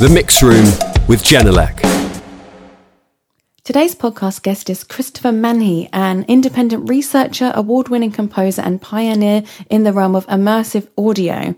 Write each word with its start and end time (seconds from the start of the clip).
The 0.00 0.08
Mix 0.08 0.42
Room 0.42 0.64
with 1.06 1.22
Genelec. 1.22 1.80
Today's 3.62 3.94
podcast 3.94 4.42
guest 4.42 4.68
is 4.68 4.82
Christopher 4.82 5.30
Manhey, 5.30 5.88
an 5.92 6.24
independent 6.26 6.88
researcher, 6.88 7.52
award 7.54 7.90
winning 7.90 8.10
composer, 8.10 8.62
and 8.62 8.82
pioneer 8.82 9.44
in 9.70 9.84
the 9.84 9.92
realm 9.92 10.16
of 10.16 10.26
immersive 10.26 10.88
audio. 10.98 11.54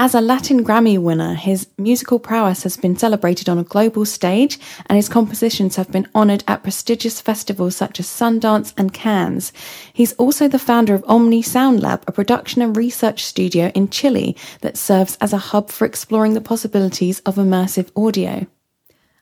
As 0.00 0.14
a 0.14 0.20
Latin 0.20 0.64
Grammy 0.64 0.96
winner, 0.96 1.34
his 1.34 1.66
musical 1.76 2.20
prowess 2.20 2.62
has 2.62 2.76
been 2.76 2.96
celebrated 2.96 3.48
on 3.48 3.58
a 3.58 3.64
global 3.64 4.04
stage, 4.04 4.56
and 4.86 4.94
his 4.94 5.08
compositions 5.08 5.74
have 5.74 5.90
been 5.90 6.06
honoured 6.14 6.44
at 6.46 6.62
prestigious 6.62 7.20
festivals 7.20 7.74
such 7.74 7.98
as 7.98 8.06
Sundance 8.06 8.72
and 8.76 8.94
Cannes. 8.94 9.52
He's 9.92 10.12
also 10.12 10.46
the 10.46 10.60
founder 10.60 10.94
of 10.94 11.04
Omni 11.08 11.42
Soundlab, 11.42 12.04
a 12.06 12.12
production 12.12 12.62
and 12.62 12.76
research 12.76 13.24
studio 13.24 13.72
in 13.74 13.88
Chile 13.88 14.36
that 14.60 14.76
serves 14.76 15.18
as 15.20 15.32
a 15.32 15.38
hub 15.50 15.68
for 15.68 15.84
exploring 15.84 16.34
the 16.34 16.40
possibilities 16.40 17.18
of 17.26 17.34
immersive 17.34 17.90
audio. 17.96 18.46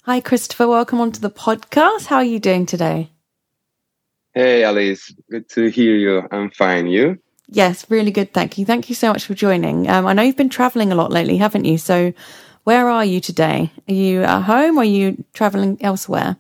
Hi, 0.02 0.21
Christopher. 0.21 0.69
Welcome 0.69 1.01
onto 1.01 1.21
the 1.21 1.30
podcast. 1.30 2.05
How 2.09 2.16
are 2.16 2.24
you 2.24 2.38
doing 2.38 2.66
today? 2.66 3.11
Hey, 4.35 4.63
Alice. 4.63 5.11
Good 5.30 5.49
to 5.52 5.71
hear 5.71 5.97
you. 5.97 6.29
I'm 6.30 6.51
fine. 6.51 6.87
You? 6.87 7.19
Yes, 7.49 7.89
really 7.91 8.11
good. 8.11 8.33
Thank 8.33 8.59
you. 8.59 8.67
Thank 8.67 8.89
you 8.89 8.95
so 8.95 9.13
much 9.13 9.25
for 9.25 9.35
joining. 9.35 9.89
Um, 9.89 10.07
I 10.07 10.13
know 10.13 10.23
you've 10.23 10.37
been 10.37 10.49
traveling 10.49 10.91
a 10.91 10.97
lot 10.97 11.13
lately, 11.13 11.37
haven't 11.37 11.65
you? 11.65 11.79
So, 11.79 12.13
where 12.65 12.89
are 12.89 13.05
you 13.05 13.21
today? 13.21 13.71
Are 13.89 13.95
you 13.95 14.23
at 14.23 14.43
home 14.43 14.77
or 14.77 14.81
are 14.81 14.85
you 14.85 15.25
traveling 15.33 15.79
elsewhere? 15.81 16.37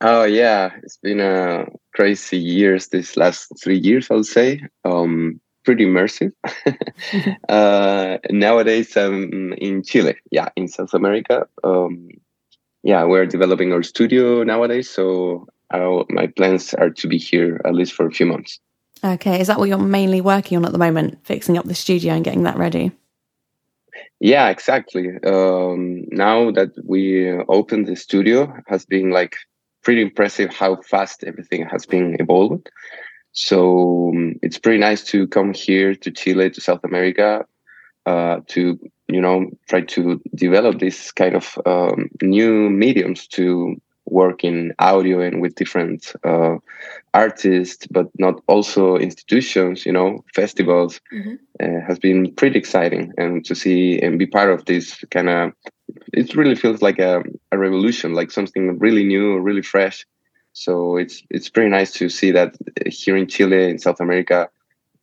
Oh, 0.00 0.24
yeah. 0.24 0.70
It's 0.82 0.96
been 0.96 1.20
a 1.20 1.66
crazy 1.94 2.38
years 2.38 2.88
this 2.88 3.16
last 3.16 3.52
three 3.62 3.78
years, 3.78 4.08
I'll 4.10 4.24
say. 4.24 4.62
Um, 4.84 5.40
pretty 5.64 5.84
immersive. 5.86 6.32
uh, 7.48 8.18
nowadays, 8.30 8.96
I'm 8.96 9.52
in 9.54 9.84
Chile, 9.84 10.16
yeah, 10.32 10.48
in 10.56 10.66
South 10.66 10.94
America. 10.94 11.46
Um, 11.62 12.08
yeah, 12.82 13.04
we're 13.04 13.26
developing 13.26 13.72
our 13.72 13.82
studio 13.84 14.42
nowadays. 14.42 14.90
So, 14.90 15.46
uh, 15.72 16.04
my 16.08 16.26
plans 16.26 16.74
are 16.74 16.90
to 16.90 17.06
be 17.06 17.18
here 17.18 17.60
at 17.64 17.74
least 17.74 17.92
for 17.92 18.06
a 18.06 18.10
few 18.10 18.26
months. 18.26 18.58
Okay, 19.04 19.40
is 19.40 19.46
that 19.46 19.58
what 19.58 19.68
you're 19.68 19.78
mainly 19.78 20.20
working 20.20 20.58
on 20.58 20.64
at 20.64 20.72
the 20.72 20.78
moment, 20.78 21.24
fixing 21.24 21.56
up 21.56 21.64
the 21.64 21.74
studio 21.74 22.14
and 22.14 22.24
getting 22.24 22.42
that 22.42 22.56
ready? 22.56 22.92
Yeah, 24.20 24.48
exactly. 24.48 25.10
Um, 25.24 26.04
now 26.10 26.50
that 26.50 26.70
we 26.84 27.30
opened 27.48 27.86
the 27.86 27.96
studio, 27.96 28.52
has 28.66 28.84
been 28.84 29.10
like 29.10 29.36
pretty 29.82 30.02
impressive 30.02 30.52
how 30.52 30.76
fast 30.82 31.24
everything 31.24 31.64
has 31.66 31.86
been 31.86 32.16
evolved. 32.18 32.68
So 33.32 34.10
um, 34.12 34.34
it's 34.42 34.58
pretty 34.58 34.78
nice 34.78 35.04
to 35.04 35.28
come 35.28 35.54
here 35.54 35.94
to 35.94 36.10
Chile, 36.10 36.50
to 36.50 36.60
South 36.60 36.82
America, 36.82 37.46
uh, 38.06 38.40
to 38.48 38.78
you 39.06 39.20
know 39.20 39.50
try 39.68 39.82
to 39.82 40.20
develop 40.34 40.80
this 40.80 41.12
kind 41.12 41.36
of 41.36 41.56
um, 41.64 42.10
new 42.20 42.68
mediums 42.68 43.28
to 43.28 43.80
work 44.10 44.44
in 44.44 44.72
audio 44.78 45.20
and 45.20 45.40
with 45.40 45.54
different 45.54 46.12
uh, 46.24 46.56
artists, 47.14 47.86
but 47.88 48.06
not 48.18 48.42
also 48.46 48.96
institutions, 48.96 49.84
you 49.86 49.92
know, 49.92 50.24
festivals, 50.34 51.00
mm-hmm. 51.12 51.34
uh, 51.62 51.80
has 51.86 51.98
been 51.98 52.34
pretty 52.34 52.58
exciting. 52.58 53.12
And 53.16 53.44
to 53.44 53.54
see 53.54 54.00
and 54.00 54.18
be 54.18 54.26
part 54.26 54.50
of 54.50 54.64
this 54.64 55.04
kind 55.10 55.28
of, 55.28 55.52
it 56.12 56.34
really 56.34 56.54
feels 56.54 56.82
like 56.82 56.98
a, 56.98 57.22
a 57.52 57.58
revolution, 57.58 58.14
like 58.14 58.30
something 58.30 58.78
really 58.78 59.04
new, 59.04 59.38
really 59.38 59.62
fresh. 59.62 60.06
So 60.52 60.96
it's 60.96 61.22
it's 61.30 61.48
pretty 61.48 61.70
nice 61.70 61.92
to 61.92 62.08
see 62.08 62.32
that 62.32 62.56
here 62.86 63.16
in 63.16 63.28
Chile, 63.28 63.70
in 63.70 63.78
South 63.78 64.00
America, 64.00 64.48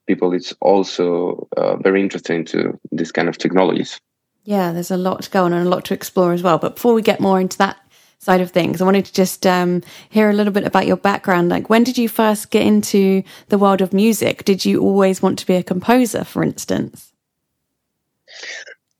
people 0.05 0.33
it's 0.33 0.53
also 0.59 1.47
uh, 1.55 1.77
very 1.77 2.01
interested 2.01 2.35
into 2.35 2.77
this 2.91 3.11
kind 3.11 3.29
of 3.29 3.37
technologies. 3.37 3.97
Yeah, 4.43 4.73
there's 4.73 4.91
a 4.91 4.97
lot 4.97 5.29
going 5.31 5.53
on, 5.53 5.65
a 5.65 5.69
lot 5.69 5.85
to 5.85 5.93
explore 5.93 6.33
as 6.33 6.43
well. 6.43 6.57
But 6.57 6.75
before 6.75 6.93
we 6.93 7.01
get 7.01 7.19
more 7.19 7.39
into 7.39 7.57
that 7.57 7.77
side 8.25 8.41
of 8.41 8.49
things. 8.49 8.81
I 8.81 8.85
wanted 8.85 9.05
to 9.05 9.13
just 9.13 9.45
um, 9.45 9.83
hear 10.09 10.29
a 10.29 10.33
little 10.33 10.51
bit 10.51 10.65
about 10.65 10.87
your 10.87 10.97
background. 10.97 11.49
Like, 11.49 11.69
when 11.69 11.83
did 11.83 11.97
you 11.97 12.09
first 12.09 12.49
get 12.49 12.65
into 12.65 13.23
the 13.49 13.59
world 13.59 13.81
of 13.81 13.93
music? 13.93 14.43
Did 14.43 14.65
you 14.65 14.81
always 14.81 15.21
want 15.21 15.37
to 15.39 15.45
be 15.45 15.53
a 15.53 15.63
composer, 15.63 16.23
for 16.23 16.43
instance? 16.43 17.13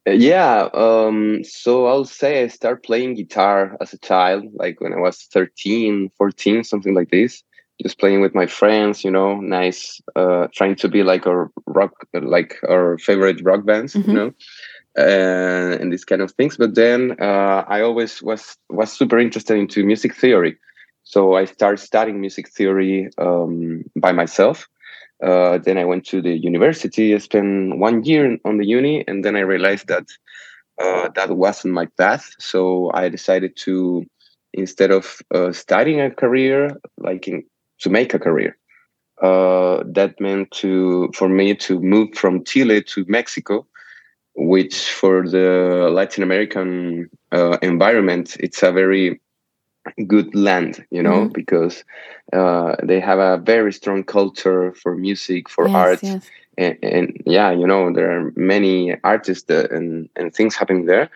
Yeah, 0.06 0.70
um, 0.76 1.44
so 1.44 1.88
I'll 1.88 2.06
say 2.06 2.44
I 2.44 2.48
started 2.48 2.84
playing 2.84 3.16
guitar 3.16 3.76
as 3.82 3.92
a 3.92 3.98
child, 3.98 4.46
like 4.54 4.80
when 4.80 4.94
I 4.94 5.00
was 5.00 5.24
13, 5.34 6.12
14, 6.16 6.64
something 6.64 6.94
like 6.94 7.10
this. 7.10 7.42
Just 7.82 8.00
playing 8.00 8.22
with 8.22 8.36
my 8.36 8.46
friends, 8.46 9.04
you 9.04 9.12
know, 9.12 9.36
nice, 9.42 10.00
uh, 10.16 10.48
trying 10.54 10.76
to 10.76 10.88
be 10.88 11.04
like 11.04 11.26
our 11.28 11.52
rock, 11.66 12.08
like 12.14 12.56
our 12.70 12.98
favorite 13.00 13.42
rock 13.44 13.66
bands, 13.66 13.96
mm-hmm. 13.96 14.12
you 14.12 14.16
know 14.16 14.34
uh, 14.98 15.78
and 15.80 15.92
these 15.92 16.06
kind 16.06 16.22
of 16.22 16.32
things. 16.32 16.58
But 16.58 16.76
then 16.76 17.16
uh, 17.22 17.64
I 17.68 17.82
always 17.82 18.22
was 18.22 18.58
was 18.70 18.92
super 18.92 19.20
interested 19.20 19.58
into 19.58 19.86
music 19.86 20.16
theory, 20.16 20.58
so 21.04 21.36
I 21.36 21.46
started 21.46 21.78
studying 21.78 22.22
music 22.22 22.50
theory 22.50 23.10
um, 23.18 23.84
by 23.96 24.12
myself. 24.12 24.68
Uh, 25.24 25.58
then 25.60 25.78
I 25.78 25.86
went 25.86 26.06
to 26.08 26.22
the 26.22 26.38
university. 26.38 27.16
I 27.16 27.20
spent 27.20 27.78
one 27.78 28.04
year 28.04 28.38
on 28.46 28.58
the 28.58 28.66
uni, 28.66 29.04
and 29.08 29.24
then 29.24 29.36
I 29.36 29.42
realized 29.42 29.88
that 29.88 30.06
uh, 30.82 31.10
that 31.16 31.38
wasn't 31.38 31.74
my 31.74 31.88
path. 31.98 32.34
So 32.40 32.92
I 32.94 33.10
decided 33.10 33.56
to 33.58 34.06
instead 34.54 34.92
of 34.92 35.22
uh, 35.34 35.52
studying 35.52 36.00
a 36.00 36.10
career, 36.10 36.72
like 36.98 37.28
in, 37.28 37.44
to 37.80 37.90
make 37.90 38.14
a 38.14 38.20
career. 38.20 38.58
Uh, 39.22 39.84
that 39.86 40.20
meant 40.20 40.52
to 40.52 41.10
for 41.14 41.30
me 41.30 41.56
to 41.56 41.80
move 41.80 42.14
from 42.16 42.44
Chile 42.44 42.82
to 42.84 43.06
Mexico 43.08 43.66
which 44.36 44.92
for 44.92 45.28
the 45.28 45.90
Latin 45.92 46.24
American 46.24 47.10
uh, 47.32 47.58
environment, 47.62 48.36
it's 48.40 48.64
a 48.64 48.72
very 48.72 49.20
good 50.08 50.34
land, 50.36 50.86
you 50.92 51.02
know, 51.02 51.26
mm-hmm. 51.26 51.34
because 51.34 51.84
uh, 52.34 52.76
they 52.84 53.00
have 53.00 53.20
a 53.20 53.38
very 53.38 53.72
strong 53.72 54.04
culture 54.04 54.74
for 54.74 54.96
music, 54.96 55.50
for 55.50 55.68
yes, 55.68 55.76
art. 55.76 56.00
Yes. 56.04 56.30
And, 56.58 56.78
and, 56.82 57.22
yeah, 57.26 57.52
you 57.52 57.68
know, 57.68 57.92
there 57.94 58.12
are 58.12 58.32
many 58.36 58.96
artists 59.04 59.50
and, 59.50 60.10
and 60.16 60.34
things 60.34 60.56
happening 60.56 60.86
there. 60.86 61.10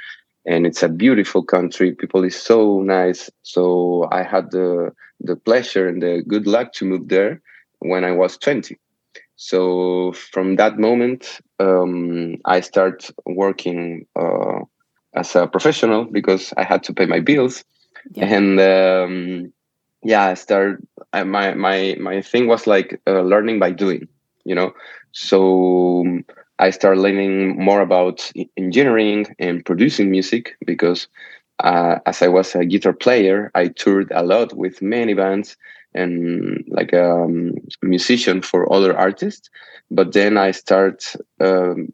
And 0.45 0.65
it's 0.65 0.83
a 0.83 0.89
beautiful 0.89 1.43
country. 1.43 1.93
People 1.93 2.23
is 2.23 2.35
so 2.35 2.81
nice. 2.81 3.29
So 3.43 4.07
I 4.11 4.23
had 4.23 4.51
the 4.51 4.93
the 5.21 5.35
pleasure 5.35 5.87
and 5.87 6.01
the 6.01 6.23
good 6.25 6.47
luck 6.47 6.71
to 6.73 6.85
move 6.85 7.09
there 7.09 7.41
when 7.79 8.05
I 8.05 8.11
was 8.11 8.37
20. 8.37 8.77
So 9.35 10.13
from 10.13 10.55
that 10.55 10.79
moment, 10.79 11.41
um, 11.59 12.37
I 12.45 12.61
start 12.61 13.09
working 13.25 14.05
uh, 14.15 14.59
as 15.13 15.35
a 15.35 15.47
professional 15.47 16.05
because 16.05 16.53
I 16.57 16.63
had 16.63 16.83
to 16.83 16.93
pay 16.93 17.05
my 17.05 17.19
bills, 17.19 17.63
yeah. 18.13 18.25
and 18.25 18.59
um, 18.59 19.53
yeah, 20.03 20.25
I 20.25 20.33
start. 20.35 20.81
I, 21.13 21.23
my 21.23 21.53
my 21.53 21.97
my 21.99 22.21
thing 22.21 22.47
was 22.47 22.67
like 22.67 22.99
uh, 23.07 23.21
learning 23.21 23.59
by 23.59 23.71
doing, 23.71 24.07
you 24.45 24.55
know. 24.55 24.73
So 25.11 26.01
um, 26.01 26.25
I 26.59 26.69
started 26.69 27.01
learning 27.01 27.57
more 27.57 27.81
about 27.81 28.31
engineering 28.57 29.27
and 29.39 29.65
producing 29.65 30.11
music 30.11 30.57
because 30.65 31.07
uh, 31.63 31.99
as 32.05 32.21
I 32.21 32.27
was 32.27 32.55
a 32.55 32.65
guitar 32.65 32.93
player, 32.93 33.51
I 33.55 33.67
toured 33.67 34.11
a 34.13 34.23
lot 34.23 34.53
with 34.53 34.81
many 34.81 35.13
bands 35.13 35.57
and 35.93 36.63
like 36.67 36.93
a 36.93 37.23
um, 37.23 37.53
musician 37.81 38.41
for 38.41 38.71
other 38.71 38.97
artists. 38.97 39.49
But 39.91 40.13
then 40.13 40.37
I 40.37 40.51
start 40.51 41.15
um, 41.39 41.91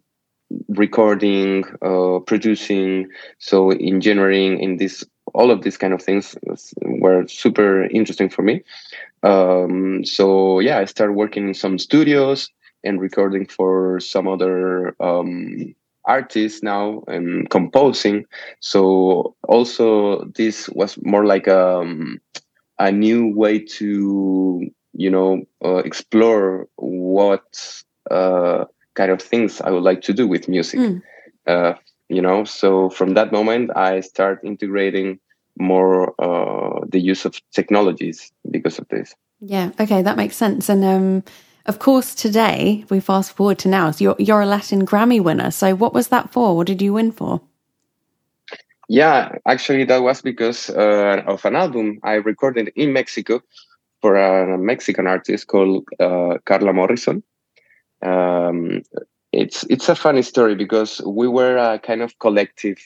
recording, 0.69 1.63
uh, 1.81 2.19
producing, 2.19 3.09
so 3.39 3.72
engineering 3.72 4.59
in 4.59 4.78
this 4.78 5.03
all 5.33 5.51
of 5.51 5.63
these 5.63 5.78
kind 5.78 5.94
of 5.94 6.01
things 6.01 6.35
were 6.81 7.28
super 7.28 7.85
interesting 7.85 8.29
for 8.29 8.41
me. 8.41 8.63
Um, 9.23 10.06
so 10.06 10.59
yeah, 10.59 10.77
I 10.77 10.85
started 10.85 11.13
working 11.13 11.47
in 11.50 11.53
some 11.53 11.77
studios 11.79 12.50
and 12.83 13.01
recording 13.01 13.45
for 13.47 14.00
some 14.00 14.27
other 14.27 14.95
um, 15.00 15.75
artists 16.06 16.62
now 16.62 17.03
and 17.07 17.50
composing. 17.50 18.25
So 18.59 19.36
also 19.47 20.25
this 20.36 20.69
was 20.69 20.97
more 21.01 21.25
like 21.25 21.47
a 21.47 21.80
um, 21.80 22.21
a 22.80 22.92
new 22.92 23.27
way 23.27 23.60
to 23.60 24.69
you 24.94 25.10
know 25.10 25.44
uh, 25.63 25.77
explore 25.77 26.68
what 26.75 27.83
uh, 28.12 28.66
kind 28.94 29.12
of 29.12 29.22
things 29.22 29.62
I 29.62 29.72
would 29.72 29.83
like 29.83 30.01
to 30.04 30.13
do 30.13 30.27
with 30.27 30.48
music. 30.48 30.80
Mm. 30.80 31.01
Uh, 31.48 31.74
you 32.10 32.22
know, 32.22 32.44
so 32.44 32.89
from 32.89 33.16
that 33.16 33.31
moment, 33.31 33.72
I 33.75 34.00
start 34.01 34.39
integrating 34.44 35.19
more 35.57 36.13
uh, 36.22 36.86
the 36.88 37.00
use 37.00 37.25
of 37.25 37.39
technologies 37.51 38.31
because 38.51 38.78
of 38.78 38.88
this. 38.89 39.16
Yeah. 39.39 39.71
Okay, 39.80 40.01
that 40.01 40.18
makes 40.18 40.36
sense. 40.36 40.69
And 40.69 40.83
um, 40.83 41.24
of 41.66 41.80
course, 41.80 42.13
today 42.13 42.86
we 42.89 43.00
fast 43.00 43.33
forward 43.33 43.60
to 43.60 43.69
now. 43.69 43.92
So 43.92 44.04
you're 44.04 44.16
you're 44.19 44.42
a 44.42 44.45
Latin 44.45 44.86
Grammy 44.86 45.21
winner. 45.21 45.51
So 45.51 45.75
what 45.75 45.94
was 45.94 46.10
that 46.10 46.31
for? 46.31 46.56
What 46.56 46.68
did 46.68 46.81
you 46.81 46.94
win 46.94 47.12
for? 47.12 47.42
Yeah, 48.87 49.37
actually, 49.47 49.85
that 49.85 50.03
was 50.03 50.21
because 50.21 50.69
uh, 50.69 51.23
of 51.25 51.43
an 51.45 51.55
album 51.55 51.99
I 52.03 52.13
recorded 52.15 52.71
in 52.75 52.93
Mexico 52.93 53.41
for 54.01 54.15
a 54.15 54.57
Mexican 54.57 55.07
artist 55.07 55.47
called 55.47 55.85
uh, 55.99 56.37
Carla 56.45 56.73
Morrison. 56.73 57.23
Um, 58.01 58.83
it's 59.31 59.65
it's 59.69 59.89
a 59.89 59.95
funny 59.95 60.21
story 60.21 60.55
because 60.55 61.01
we 61.05 61.27
were 61.27 61.57
a 61.57 61.79
kind 61.79 62.01
of 62.01 62.17
collective 62.19 62.77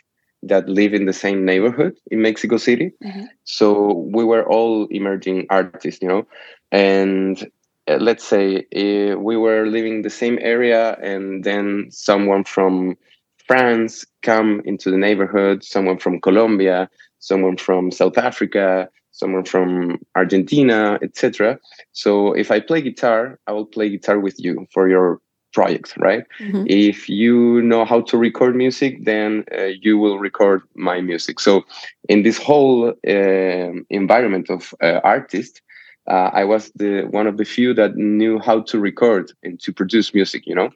that 0.43 0.69
live 0.69 0.93
in 0.93 1.05
the 1.05 1.13
same 1.13 1.43
neighborhood 1.43 1.97
in 2.09 2.21
Mexico 2.21 2.57
City. 2.57 2.91
Mm-hmm. 3.03 3.25
So 3.43 3.93
we 4.13 4.23
were 4.23 4.47
all 4.47 4.87
emerging 4.87 5.47
artists, 5.49 6.01
you 6.01 6.07
know, 6.07 6.27
and 6.71 7.51
uh, 7.89 7.97
let's 7.97 8.23
say 8.23 8.65
uh, 8.75 9.17
we 9.17 9.35
were 9.35 9.65
living 9.65 10.01
the 10.01 10.09
same 10.09 10.39
area, 10.41 10.97
and 11.01 11.43
then 11.43 11.87
someone 11.91 12.45
from 12.45 12.97
France 13.49 14.05
come 14.21 14.61
into 14.63 14.91
the 14.91 14.97
neighborhood, 14.97 15.63
someone 15.63 15.97
from 15.97 16.21
Colombia, 16.21 16.87
someone 17.17 17.57
from 17.57 17.89
South 17.89 18.15
Africa, 18.15 18.87
someone 19.09 19.43
from 19.43 19.97
Argentina, 20.15 20.99
etc. 21.01 21.57
So 21.91 22.33
if 22.33 22.51
I 22.51 22.59
play 22.59 22.83
guitar, 22.83 23.39
I 23.47 23.53
will 23.53 23.65
play 23.65 23.89
guitar 23.89 24.19
with 24.19 24.35
you 24.37 24.67
for 24.71 24.87
your 24.87 25.19
project, 25.51 25.95
right? 25.97 26.25
Mm-hmm. 26.39 26.65
If 26.67 27.09
you 27.09 27.63
know 27.63 27.85
how 27.85 28.01
to 28.01 28.19
record 28.19 28.55
music, 28.55 29.03
then 29.03 29.45
uh, 29.57 29.71
you 29.81 29.97
will 29.97 30.19
record 30.19 30.61
my 30.75 31.01
music. 31.01 31.39
So 31.39 31.63
in 32.07 32.21
this 32.21 32.37
whole 32.37 32.89
uh, 32.89 33.71
environment 33.89 34.51
of 34.51 34.75
uh, 34.79 34.99
artists, 35.03 35.59
uh, 36.07 36.29
I 36.33 36.43
was 36.43 36.71
the 36.75 37.07
one 37.09 37.25
of 37.25 37.37
the 37.37 37.45
few 37.45 37.73
that 37.73 37.95
knew 37.95 38.37
how 38.37 38.61
to 38.69 38.79
record 38.79 39.31
and 39.41 39.59
to 39.61 39.73
produce 39.73 40.13
music. 40.13 40.43
You 40.45 40.53
know, 40.53 40.69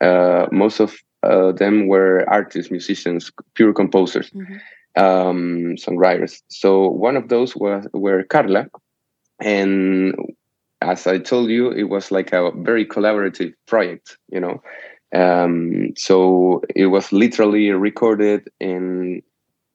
uh, 0.00 0.46
most 0.52 0.78
of 0.78 0.94
uh, 1.24 1.52
them 1.52 1.86
were 1.86 2.24
artists, 2.28 2.70
musicians, 2.70 3.30
pure 3.54 3.72
composers, 3.72 4.30
mm-hmm. 4.30 5.02
um, 5.02 5.76
songwriters. 5.76 6.42
So 6.48 6.88
one 6.88 7.16
of 7.16 7.28
those 7.28 7.56
was 7.56 7.86
were 7.92 8.22
Carla, 8.24 8.68
and 9.40 10.14
as 10.80 11.06
I 11.06 11.18
told 11.18 11.50
you, 11.50 11.70
it 11.70 11.84
was 11.84 12.10
like 12.10 12.32
a 12.32 12.50
very 12.56 12.84
collaborative 12.86 13.54
project, 13.66 14.18
you 14.28 14.40
know. 14.40 14.62
Um, 15.14 15.92
so 15.96 16.62
it 16.74 16.86
was 16.86 17.12
literally 17.12 17.70
recorded 17.70 18.48
in 18.60 19.22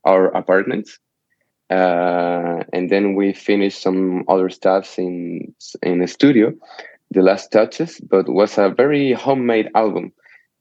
our 0.03 0.27
apartment, 0.27 0.89
uh, 1.69 2.63
and 2.73 2.89
then 2.89 3.15
we 3.15 3.33
finished 3.33 3.81
some 3.81 4.23
other 4.27 4.49
stuff 4.49 4.99
in 4.99 5.53
in 5.81 5.99
the 5.99 6.07
studio, 6.07 6.53
the 7.11 7.21
last 7.21 7.51
touches. 7.51 7.99
But 7.99 8.29
was 8.29 8.57
a 8.57 8.69
very 8.69 9.13
homemade 9.13 9.69
album 9.75 10.13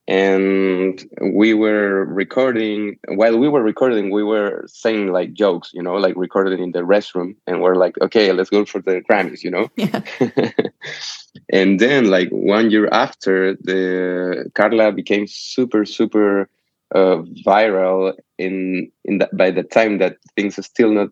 and 0.09 1.07
we 1.21 1.53
were 1.53 2.07
recording 2.07 2.99
while 3.09 3.39
we 3.39 3.47
were 3.47 3.63
recording 3.63 4.11
we 4.11 4.25
were 4.25 4.65
saying 4.67 5.13
like 5.13 5.35
jokes 5.35 5.71
you 5.75 5.83
know 5.83 5.97
like 5.97 6.15
recorded 6.17 6.59
in 6.59 6.73
the 6.73 6.81
restroom. 6.81 7.37
And 7.47 7.61
we're 7.61 7.75
like 7.75 8.01
okay 8.01 8.33
let's 8.33 8.49
go 8.49 8.65
for 8.65 8.81
the 8.81 9.03
grammys 9.09 9.45
you 9.45 9.51
know? 9.51 9.69
Yeah. 9.77 10.01
and 11.53 11.79
then 11.79 12.11
like 12.11 12.31
one 12.31 12.71
year 12.71 12.89
after 12.91 13.55
the 13.57 14.51
carla 14.55 14.93
became 14.93 15.27
super 15.27 15.85
super 15.85 16.49
uh, 16.95 17.19
viral 17.47 18.15
in 18.39 18.91
in 19.05 19.19
that 19.19 19.37
by 19.37 19.51
the 19.51 19.63
time 19.63 19.99
that 19.99 20.17
things 20.35 20.59
are 20.59 20.63
still 20.63 20.91
not 20.91 21.09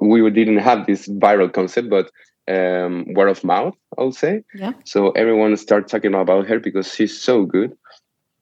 we 0.00 0.28
didn't 0.30 0.58
have 0.58 0.86
this 0.86 1.06
viral 1.06 1.52
concept 1.52 1.88
but 1.88 2.10
um, 2.48 3.06
word 3.14 3.28
of 3.28 3.44
mouth 3.44 3.76
i'll 3.96 4.10
say. 4.10 4.42
Yeah. 4.54 4.72
So 4.84 5.12
everyone 5.12 5.56
started 5.56 5.88
talking 5.88 6.14
about 6.14 6.48
her 6.48 6.58
because 6.58 6.92
she's 6.92 7.16
so 7.16 7.44
good 7.44 7.76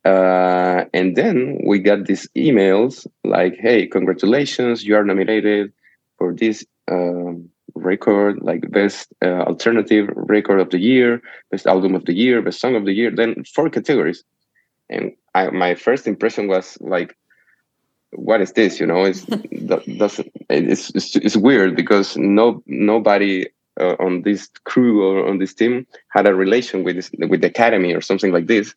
uh, 0.05 0.85
and 0.95 1.17
then 1.17 1.61
we 1.67 1.79
got 1.79 2.07
these 2.07 2.29
emails 2.37 3.07
like, 3.25 3.57
hey, 3.59 3.87
congratulations, 3.87 4.85
you 4.85 4.97
are 4.97 5.05
nominated 5.05 5.73
for 6.17 6.35
this 6.35 6.65
um, 6.91 7.49
record, 7.75 8.41
like 8.43 8.71
best 8.71 9.13
uh, 9.23 9.43
alternative 9.43 10.09
record 10.15 10.61
of 10.61 10.71
the 10.71 10.79
year, 10.79 11.21
best 11.51 11.67
album 11.67 11.95
of 11.95 12.05
the 12.07 12.15
year, 12.15 12.41
best 12.43 12.61
song 12.61 12.77
of 12.77 12.85
the 12.85 12.93
year, 12.93 13.11
then 13.11 13.45
four 13.55 13.69
categories. 13.69 14.25
And 14.89 15.13
I, 15.35 15.51
my 15.51 15.75
first 15.75 16.07
impression 16.07 16.49
was 16.49 16.79
like, 16.81 17.17
what 18.13 18.41
is 18.41 18.53
this? 18.53 18.81
You 18.81 18.87
know, 18.87 19.05
it's 19.05 19.25
doesn't 19.67 20.33
it's, 20.49 20.91
it's, 20.95 21.17
it's 21.17 21.37
weird 21.37 21.77
because 21.77 22.17
no 22.17 22.63
nobody 22.67 23.47
uh, 23.81 23.95
on 24.01 24.23
this 24.23 24.49
crew 24.65 25.05
or 25.05 25.29
on 25.29 25.39
this 25.39 25.55
team 25.55 25.87
had 26.09 26.27
a 26.27 26.35
relation 26.35 26.83
with 26.83 26.97
this 26.97 27.11
with 27.19 27.41
the 27.41 27.47
academy 27.47 27.95
or 27.95 28.01
something 28.01 28.33
like 28.33 28.47
this. 28.47 28.75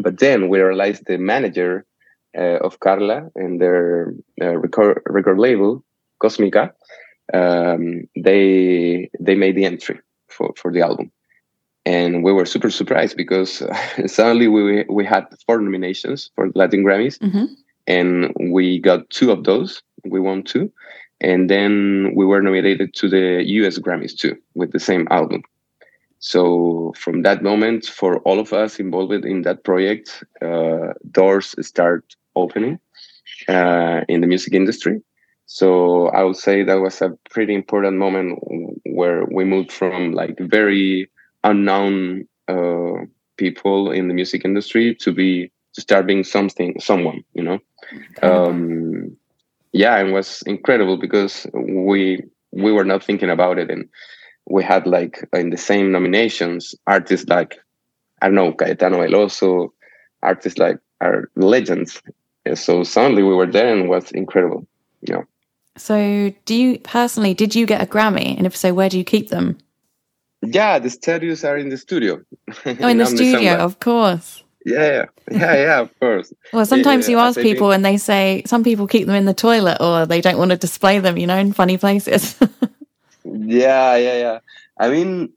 But 0.00 0.18
then 0.18 0.48
we 0.48 0.60
realized 0.60 1.04
the 1.06 1.18
manager 1.18 1.84
uh, 2.36 2.58
of 2.58 2.80
Carla 2.80 3.30
and 3.34 3.60
their 3.60 4.14
uh, 4.40 4.56
record, 4.56 5.02
record 5.06 5.38
label, 5.38 5.84
Cosmica, 6.22 6.72
um, 7.32 8.08
they 8.16 9.10
they 9.18 9.34
made 9.34 9.56
the 9.56 9.64
entry 9.64 10.00
for, 10.28 10.52
for 10.56 10.72
the 10.72 10.80
album. 10.80 11.10
And 11.86 12.22
we 12.22 12.32
were 12.32 12.44
super 12.44 12.70
surprised 12.70 13.16
because 13.16 13.62
suddenly 14.06 14.48
we 14.48 14.84
we 14.88 15.04
had 15.04 15.26
four 15.46 15.60
nominations 15.60 16.30
for 16.34 16.50
Latin 16.54 16.84
Grammys, 16.84 17.18
mm-hmm. 17.18 17.46
and 17.86 18.34
we 18.50 18.78
got 18.78 19.08
two 19.10 19.30
of 19.30 19.44
those. 19.44 19.82
We 20.04 20.20
won 20.20 20.42
two, 20.42 20.70
and 21.20 21.48
then 21.48 22.12
we 22.14 22.26
were 22.26 22.42
nominated 22.42 22.94
to 22.94 23.08
the 23.08 23.42
U.S. 23.46 23.78
Grammys 23.78 24.16
too 24.16 24.36
with 24.54 24.72
the 24.72 24.78
same 24.78 25.08
album. 25.10 25.42
So 26.20 26.92
from 26.96 27.22
that 27.22 27.42
moment, 27.42 27.86
for 27.86 28.18
all 28.20 28.38
of 28.38 28.52
us 28.52 28.78
involved 28.78 29.24
in 29.24 29.42
that 29.42 29.64
project, 29.64 30.22
uh, 30.42 30.92
doors 31.10 31.54
start 31.66 32.04
opening 32.36 32.78
uh, 33.48 34.02
in 34.06 34.20
the 34.20 34.26
music 34.26 34.52
industry. 34.52 35.00
So 35.46 36.08
I 36.08 36.22
would 36.22 36.36
say 36.36 36.62
that 36.62 36.80
was 36.80 37.00
a 37.02 37.16
pretty 37.30 37.54
important 37.54 37.96
moment 37.96 38.38
where 38.84 39.24
we 39.24 39.44
moved 39.44 39.72
from 39.72 40.12
like 40.12 40.36
very 40.38 41.10
unknown 41.42 42.28
uh, 42.48 43.06
people 43.36 43.90
in 43.90 44.08
the 44.08 44.14
music 44.14 44.44
industry 44.44 44.94
to 44.96 45.12
be 45.12 45.50
to 45.74 45.80
start 45.80 46.06
being 46.06 46.24
something, 46.24 46.78
someone, 46.80 47.22
you 47.32 47.42
know. 47.42 47.58
Um, 48.22 49.16
yeah, 49.72 49.98
it 49.98 50.12
was 50.12 50.42
incredible 50.46 50.98
because 50.98 51.46
we 51.54 52.22
we 52.52 52.72
were 52.72 52.84
not 52.84 53.02
thinking 53.02 53.30
about 53.30 53.58
it 53.58 53.70
and 53.70 53.88
we 54.50 54.64
had 54.64 54.86
like 54.86 55.28
in 55.32 55.50
the 55.50 55.56
same 55.56 55.92
nominations 55.92 56.74
artists 56.86 57.28
like 57.28 57.58
I 58.20 58.26
don't 58.26 58.34
know 58.34 58.52
Caetano 58.52 58.98
Veloso, 58.98 59.70
artists 60.22 60.58
like 60.58 60.78
are 61.00 61.30
legends. 61.36 62.02
And 62.44 62.58
so 62.58 62.82
suddenly 62.82 63.22
we 63.22 63.34
were 63.34 63.46
there 63.46 63.72
and 63.72 63.84
it 63.84 63.88
was 63.88 64.10
incredible. 64.12 64.66
Yeah. 65.02 65.22
So 65.76 66.32
do 66.44 66.54
you 66.54 66.78
personally 66.80 67.32
did 67.32 67.54
you 67.54 67.64
get 67.64 67.80
a 67.80 67.86
Grammy? 67.86 68.36
And 68.36 68.46
if 68.46 68.56
so, 68.56 68.74
where 68.74 68.88
do 68.88 68.98
you 68.98 69.04
keep 69.04 69.28
them? 69.28 69.58
Yeah, 70.42 70.78
the 70.78 70.90
studios 70.90 71.44
are 71.44 71.56
in 71.56 71.68
the 71.68 71.76
studio. 71.76 72.22
Oh, 72.66 72.88
in 72.88 72.98
the 72.98 73.06
studio, 73.06 73.54
of 73.54 73.78
course. 73.78 74.42
Yeah, 74.66 75.06
yeah, 75.30 75.54
yeah, 75.54 75.80
of 75.80 76.00
course. 76.00 76.32
well, 76.52 76.66
sometimes 76.66 77.08
yeah, 77.08 77.12
you 77.12 77.18
ask 77.18 77.40
people 77.40 77.72
and 77.72 77.84
they 77.84 77.96
say 77.96 78.42
some 78.46 78.62
people 78.62 78.86
keep 78.86 79.06
them 79.06 79.16
in 79.16 79.24
the 79.24 79.34
toilet 79.34 79.78
or 79.80 80.06
they 80.06 80.20
don't 80.20 80.38
want 80.38 80.50
to 80.50 80.56
display 80.56 80.98
them, 80.98 81.16
you 81.16 81.26
know, 81.26 81.36
in 81.36 81.52
funny 81.52 81.78
places. 81.78 82.38
yeah, 83.32 83.96
yeah, 83.96 84.18
yeah. 84.18 84.38
I 84.78 84.88
mean, 84.90 85.32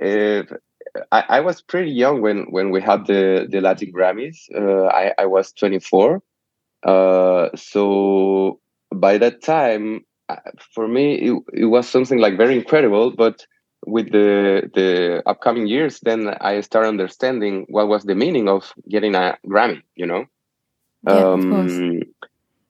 uh, 0.00 0.42
I, 1.10 1.24
I, 1.28 1.40
was 1.40 1.62
pretty 1.62 1.90
young 1.90 2.20
when 2.20 2.44
when 2.50 2.70
we 2.70 2.80
had 2.80 3.06
the 3.06 3.46
the 3.50 3.60
Latin 3.60 3.92
Grammys. 3.92 4.36
Uh, 4.54 4.86
I 4.86 5.12
I 5.18 5.26
was 5.26 5.52
24, 5.52 6.22
uh, 6.84 7.48
so 7.54 8.60
by 8.94 9.18
that 9.18 9.42
time, 9.42 10.04
uh, 10.28 10.36
for 10.74 10.88
me, 10.88 11.14
it, 11.14 11.42
it 11.52 11.64
was 11.66 11.88
something 11.88 12.18
like 12.18 12.36
very 12.36 12.56
incredible. 12.56 13.10
But 13.10 13.46
with 13.86 14.12
the 14.12 14.70
the 14.74 15.22
upcoming 15.26 15.66
years, 15.66 16.00
then 16.00 16.28
I 16.40 16.60
started 16.60 16.88
understanding 16.88 17.66
what 17.68 17.88
was 17.88 18.04
the 18.04 18.14
meaning 18.14 18.48
of 18.48 18.72
getting 18.88 19.14
a 19.14 19.38
Grammy. 19.46 19.82
You 19.96 20.06
know, 20.06 20.24
yeah, 21.06 21.32
um, 21.32 22.00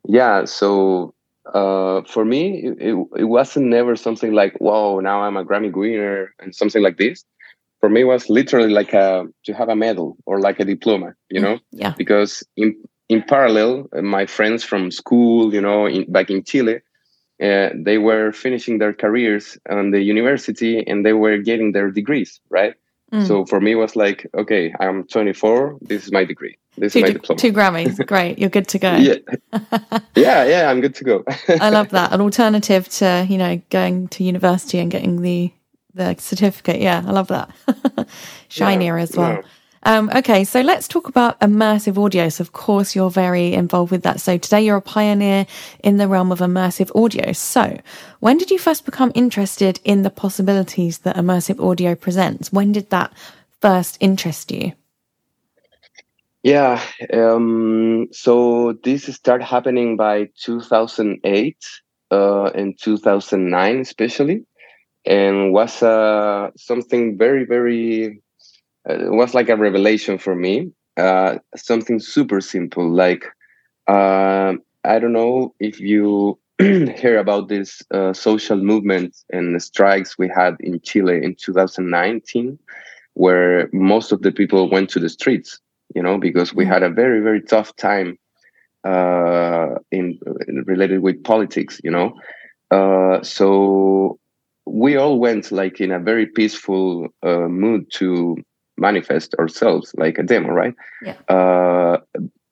yeah. 0.06 0.44
So 0.44 1.14
uh, 1.46 2.02
for 2.02 2.24
me, 2.24 2.72
it, 2.78 2.96
it 3.16 3.24
wasn't 3.24 3.66
never 3.66 3.96
something 3.96 4.32
like, 4.32 4.54
"Whoa, 4.58 5.00
now 5.00 5.22
I'm 5.22 5.36
a 5.36 5.44
Grammy 5.44 5.72
winner" 5.72 6.34
and 6.38 6.54
something 6.54 6.82
like 6.82 6.98
this. 6.98 7.24
For 7.80 7.88
me, 7.88 8.02
it 8.02 8.04
was 8.04 8.30
literally 8.30 8.70
like 8.70 8.92
a 8.92 9.26
to 9.44 9.52
have 9.52 9.68
a 9.68 9.76
medal 9.76 10.16
or 10.24 10.40
like 10.40 10.60
a 10.60 10.64
diploma, 10.64 11.14
you 11.30 11.40
mm, 11.40 11.44
know. 11.44 11.58
Yeah. 11.72 11.94
Because 11.96 12.44
in 12.56 12.76
in 13.08 13.22
parallel, 13.22 13.88
uh, 13.96 14.02
my 14.02 14.26
friends 14.26 14.62
from 14.62 14.90
school, 14.90 15.52
you 15.52 15.60
know, 15.60 15.86
in, 15.86 16.10
back 16.10 16.30
in 16.30 16.44
Chile, 16.44 16.80
uh, 17.42 17.70
they 17.74 17.98
were 17.98 18.30
finishing 18.32 18.78
their 18.78 18.92
careers 18.92 19.58
on 19.68 19.90
the 19.90 20.00
university 20.00 20.86
and 20.86 21.04
they 21.04 21.12
were 21.12 21.38
getting 21.38 21.72
their 21.72 21.90
degrees, 21.90 22.40
right? 22.50 22.74
Mm. 23.12 23.26
So 23.26 23.44
for 23.44 23.60
me, 23.60 23.72
it 23.72 23.76
was 23.76 23.94
like, 23.94 24.26
okay, 24.34 24.74
I'm 24.80 25.04
24. 25.06 25.78
This 25.82 26.06
is 26.06 26.12
my 26.12 26.24
degree. 26.24 26.56
This 26.78 26.94
two, 26.94 27.00
is 27.00 27.02
my 27.02 27.10
diploma. 27.10 27.40
Two 27.40 27.52
Grammys. 27.52 28.06
Great. 28.06 28.38
You're 28.38 28.48
good 28.48 28.68
to 28.68 28.78
go. 28.78 28.94
yeah. 28.96 29.16
yeah. 30.14 30.44
Yeah. 30.44 30.70
I'm 30.70 30.80
good 30.80 30.94
to 30.96 31.04
go. 31.04 31.24
I 31.48 31.68
love 31.68 31.90
that. 31.90 32.12
An 32.14 32.22
alternative 32.22 32.88
to, 32.88 33.26
you 33.28 33.36
know, 33.36 33.60
going 33.68 34.08
to 34.08 34.24
university 34.24 34.78
and 34.78 34.90
getting 34.90 35.20
the, 35.20 35.52
the 35.92 36.16
certificate. 36.18 36.80
Yeah. 36.80 37.04
I 37.06 37.10
love 37.10 37.28
that. 37.28 37.50
Shinier 38.48 38.96
yeah, 38.96 39.02
as 39.02 39.16
well. 39.16 39.32
Yeah. 39.32 39.42
Um, 39.84 40.10
okay, 40.14 40.44
so 40.44 40.60
let's 40.60 40.86
talk 40.86 41.08
about 41.08 41.40
immersive 41.40 42.02
audio. 42.02 42.28
So, 42.28 42.42
of 42.42 42.52
course, 42.52 42.94
you're 42.94 43.10
very 43.10 43.52
involved 43.52 43.90
with 43.90 44.04
that. 44.04 44.20
So, 44.20 44.38
today 44.38 44.62
you're 44.62 44.76
a 44.76 44.82
pioneer 44.82 45.46
in 45.82 45.96
the 45.96 46.06
realm 46.06 46.30
of 46.30 46.38
immersive 46.38 46.94
audio. 46.94 47.32
So, 47.32 47.78
when 48.20 48.38
did 48.38 48.50
you 48.50 48.58
first 48.58 48.84
become 48.84 49.10
interested 49.14 49.80
in 49.84 50.02
the 50.02 50.10
possibilities 50.10 50.98
that 50.98 51.16
immersive 51.16 51.62
audio 51.62 51.94
presents? 51.94 52.52
When 52.52 52.70
did 52.72 52.90
that 52.90 53.12
first 53.60 53.96
interest 54.00 54.52
you? 54.52 54.72
Yeah. 56.42 56.82
Um, 57.12 58.08
so 58.10 58.72
this 58.82 59.04
started 59.04 59.44
happening 59.44 59.96
by 59.96 60.30
2008 60.40 61.56
uh, 62.10 62.44
and 62.46 62.78
2009, 62.78 63.80
especially, 63.80 64.44
and 65.06 65.52
was 65.52 65.82
uh, 65.82 66.50
something 66.56 67.16
very, 67.16 67.44
very. 67.44 68.20
Uh, 68.88 68.96
was 69.10 69.34
like 69.34 69.48
a 69.48 69.56
revelation 69.56 70.18
for 70.18 70.34
me. 70.34 70.70
Uh, 70.96 71.38
something 71.56 71.98
super 72.00 72.40
simple, 72.40 72.90
like 72.90 73.24
uh, 73.88 74.54
I 74.84 74.98
don't 74.98 75.12
know 75.12 75.54
if 75.60 75.80
you 75.80 76.38
hear 76.58 77.18
about 77.18 77.48
this 77.48 77.82
uh, 77.92 78.12
social 78.12 78.56
movement 78.56 79.16
and 79.30 79.54
the 79.54 79.60
strikes 79.60 80.18
we 80.18 80.28
had 80.28 80.56
in 80.60 80.80
Chile 80.80 81.20
in 81.22 81.34
2019, 81.36 82.58
where 83.14 83.68
most 83.72 84.12
of 84.12 84.22
the 84.22 84.32
people 84.32 84.70
went 84.70 84.90
to 84.90 85.00
the 85.00 85.08
streets, 85.08 85.60
you 85.94 86.02
know, 86.02 86.18
because 86.18 86.54
we 86.54 86.66
had 86.66 86.82
a 86.82 86.90
very, 86.90 87.20
very 87.20 87.40
tough 87.40 87.74
time 87.76 88.18
uh, 88.84 89.76
in 89.90 90.18
related 90.66 91.00
with 91.00 91.22
politics, 91.24 91.80
you 91.84 91.90
know. 91.90 92.12
Uh, 92.70 93.22
so 93.22 94.18
we 94.66 94.96
all 94.96 95.18
went 95.18 95.52
like 95.52 95.80
in 95.80 95.90
a 95.92 95.98
very 95.98 96.26
peaceful 96.26 97.08
uh, 97.22 97.48
mood 97.48 97.86
to 97.92 98.36
manifest 98.88 99.34
ourselves, 99.40 99.94
like 99.96 100.18
a 100.18 100.22
demo, 100.22 100.50
right? 100.62 100.74
Yeah. 101.08 101.16
Uh, 101.36 101.96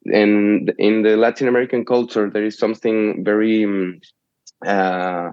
and 0.07 0.73
in 0.79 1.03
the 1.03 1.17
Latin 1.17 1.49
American 1.49 1.85
culture, 1.85 2.31
there 2.31 2.47
is 2.51 2.59
something 2.59 3.25
very 3.25 3.65
um, 3.65 4.01
uh, 4.67 5.31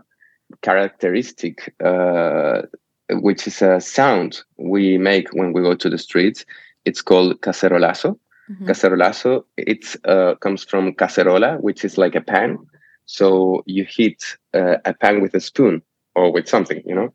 characteristic, 0.62 1.74
uh, 1.84 2.64
which 3.10 3.48
is 3.48 3.62
a 3.62 3.80
sound 3.80 4.32
we 4.58 4.98
make 4.98 5.28
when 5.34 5.54
we 5.54 5.62
go 5.62 5.76
to 5.76 5.90
the 5.90 5.98
streets. 5.98 6.46
It's 6.86 7.02
called 7.02 7.42
cacerolazo. 7.42 8.20
Mm-hmm. 8.50 8.68
Cacerolazo, 8.70 9.44
it 9.58 9.84
uh, 10.06 10.36
comes 10.36 10.64
from 10.64 10.94
cacerola, 10.94 11.60
which 11.62 11.84
is 11.84 11.98
like 11.98 12.16
a 12.16 12.22
pan. 12.22 12.58
So 13.06 13.64
you 13.66 13.86
hit 13.98 14.24
uh, 14.54 14.78
a 14.86 14.94
pan 14.94 15.22
with 15.22 15.34
a 15.36 15.42
spoon 15.42 15.82
or 16.16 16.32
with 16.32 16.48
something, 16.48 16.82
you 16.86 16.96
know. 16.96 17.14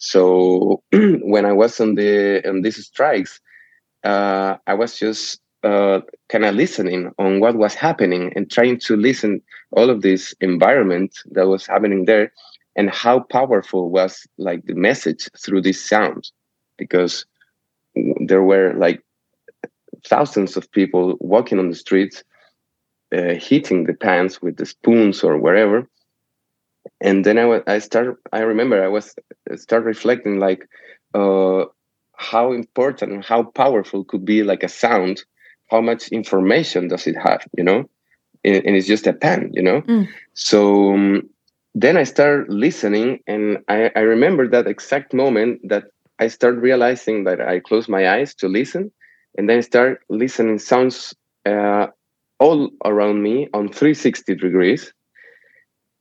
So 0.00 0.82
when 0.92 1.46
I 1.46 1.52
was 1.52 1.78
on 1.78 1.94
the 1.94 2.42
on 2.48 2.62
these 2.62 2.84
strikes, 2.84 3.40
uh, 4.02 4.56
I 4.66 4.74
was 4.74 4.98
just 4.98 5.40
uh, 5.62 6.00
kind 6.30 6.44
of 6.46 6.54
listening 6.54 7.12
on 7.18 7.40
what 7.40 7.56
was 7.56 7.74
happening 7.74 8.32
and 8.34 8.50
trying 8.50 8.78
to 8.80 8.96
listen 8.96 9.42
all 9.72 9.90
of 9.90 10.00
this 10.00 10.34
environment 10.40 11.12
that 11.32 11.46
was 11.48 11.66
happening 11.66 12.06
there 12.06 12.32
and 12.76 12.90
how 12.90 13.20
powerful 13.20 13.90
was 13.90 14.26
like 14.38 14.64
the 14.64 14.74
message 14.74 15.28
through 15.38 15.60
this 15.60 15.84
sound 15.86 16.30
because 16.78 17.26
there 18.26 18.42
were 18.42 18.72
like 18.74 19.02
thousands 20.06 20.56
of 20.56 20.70
people 20.72 21.16
walking 21.20 21.58
on 21.58 21.68
the 21.68 21.76
streets 21.76 22.24
uh, 23.14 23.34
hitting 23.34 23.84
the 23.84 23.94
pans 23.94 24.40
with 24.40 24.56
the 24.56 24.64
spoons 24.64 25.22
or 25.22 25.36
wherever 25.36 25.86
and 27.00 27.24
then 27.24 27.38
I, 27.38 27.44
was, 27.46 27.62
I 27.66 27.78
start 27.78 28.18
i 28.32 28.40
remember 28.40 28.82
i 28.82 28.88
was 28.88 29.14
start 29.56 29.84
reflecting 29.84 30.38
like 30.38 30.68
uh, 31.14 31.64
how 32.16 32.52
important 32.52 33.24
how 33.24 33.42
powerful 33.42 34.04
could 34.04 34.24
be 34.24 34.42
like 34.42 34.62
a 34.62 34.68
sound. 34.68 35.24
How 35.70 35.80
much 35.80 36.08
information 36.08 36.88
does 36.88 37.06
it 37.06 37.16
have 37.16 37.46
you 37.56 37.64
know? 37.64 37.88
And, 38.44 38.56
and 38.66 38.76
it's 38.76 38.86
just 38.86 39.06
a 39.06 39.12
pen 39.12 39.50
you 39.54 39.62
know? 39.62 39.82
Mm. 39.82 40.08
so 40.34 40.94
um, 40.94 41.28
then 41.74 41.96
i 41.96 42.04
start 42.04 42.48
listening 42.50 43.20
and 43.26 43.58
I, 43.68 43.90
I 43.94 44.00
remember 44.00 44.48
that 44.48 44.66
exact 44.66 45.14
moment 45.14 45.60
that 45.68 45.84
i 46.18 46.28
start 46.28 46.56
realizing 46.56 47.24
that 47.24 47.40
i 47.40 47.60
close 47.60 47.88
my 47.88 48.08
eyes 48.08 48.34
to 48.36 48.48
listen 48.48 48.90
and 49.36 49.48
then 49.48 49.62
start 49.62 50.00
listening 50.08 50.58
sounds 50.58 51.14
uh, 51.46 51.86
all 52.38 52.70
around 52.84 53.22
me 53.22 53.48
on 53.54 53.68
360 53.68 54.34
degrees 54.34 54.92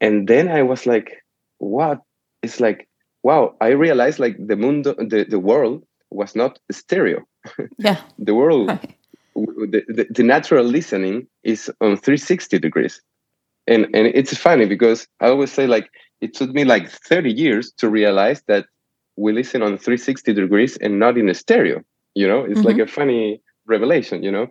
and 0.01 0.27
then 0.27 0.49
i 0.49 0.61
was 0.61 0.85
like 0.85 1.23
what? 1.59 1.99
It's 2.41 2.59
like 2.59 2.87
wow 3.23 3.55
i 3.61 3.69
realized 3.69 4.19
like 4.19 4.37
the 4.39 4.55
mundo 4.55 4.95
the, 4.97 5.25
the 5.29 5.39
world 5.39 5.83
was 6.11 6.35
not 6.35 6.59
stereo. 6.71 7.25
Yeah. 7.77 8.01
The 8.17 8.33
world 8.33 8.69
right. 8.69 8.95
the, 9.35 9.83
the, 9.87 10.07
the 10.09 10.23
natural 10.23 10.65
listening 10.65 11.27
is 11.43 11.69
on 11.81 11.97
360 11.97 12.59
degrees. 12.59 13.01
And 13.67 13.85
and 13.93 14.07
it's 14.07 14.35
funny 14.35 14.65
because 14.65 15.07
i 15.19 15.27
always 15.27 15.51
say 15.51 15.67
like 15.67 15.89
it 16.21 16.33
took 16.33 16.51
me 16.51 16.63
like 16.63 16.89
30 16.89 17.31
years 17.31 17.71
to 17.77 17.89
realize 17.89 18.41
that 18.47 18.65
we 19.15 19.33
listen 19.33 19.61
on 19.61 19.77
360 19.77 20.33
degrees 20.33 20.77
and 20.77 20.99
not 20.99 21.17
in 21.17 21.29
a 21.29 21.33
stereo 21.33 21.81
you 22.15 22.27
know? 22.27 22.43
It's 22.43 22.59
mm-hmm. 22.59 22.67
like 22.67 22.79
a 22.79 22.87
funny 22.87 23.41
revelation 23.67 24.23
you 24.23 24.31
know? 24.31 24.47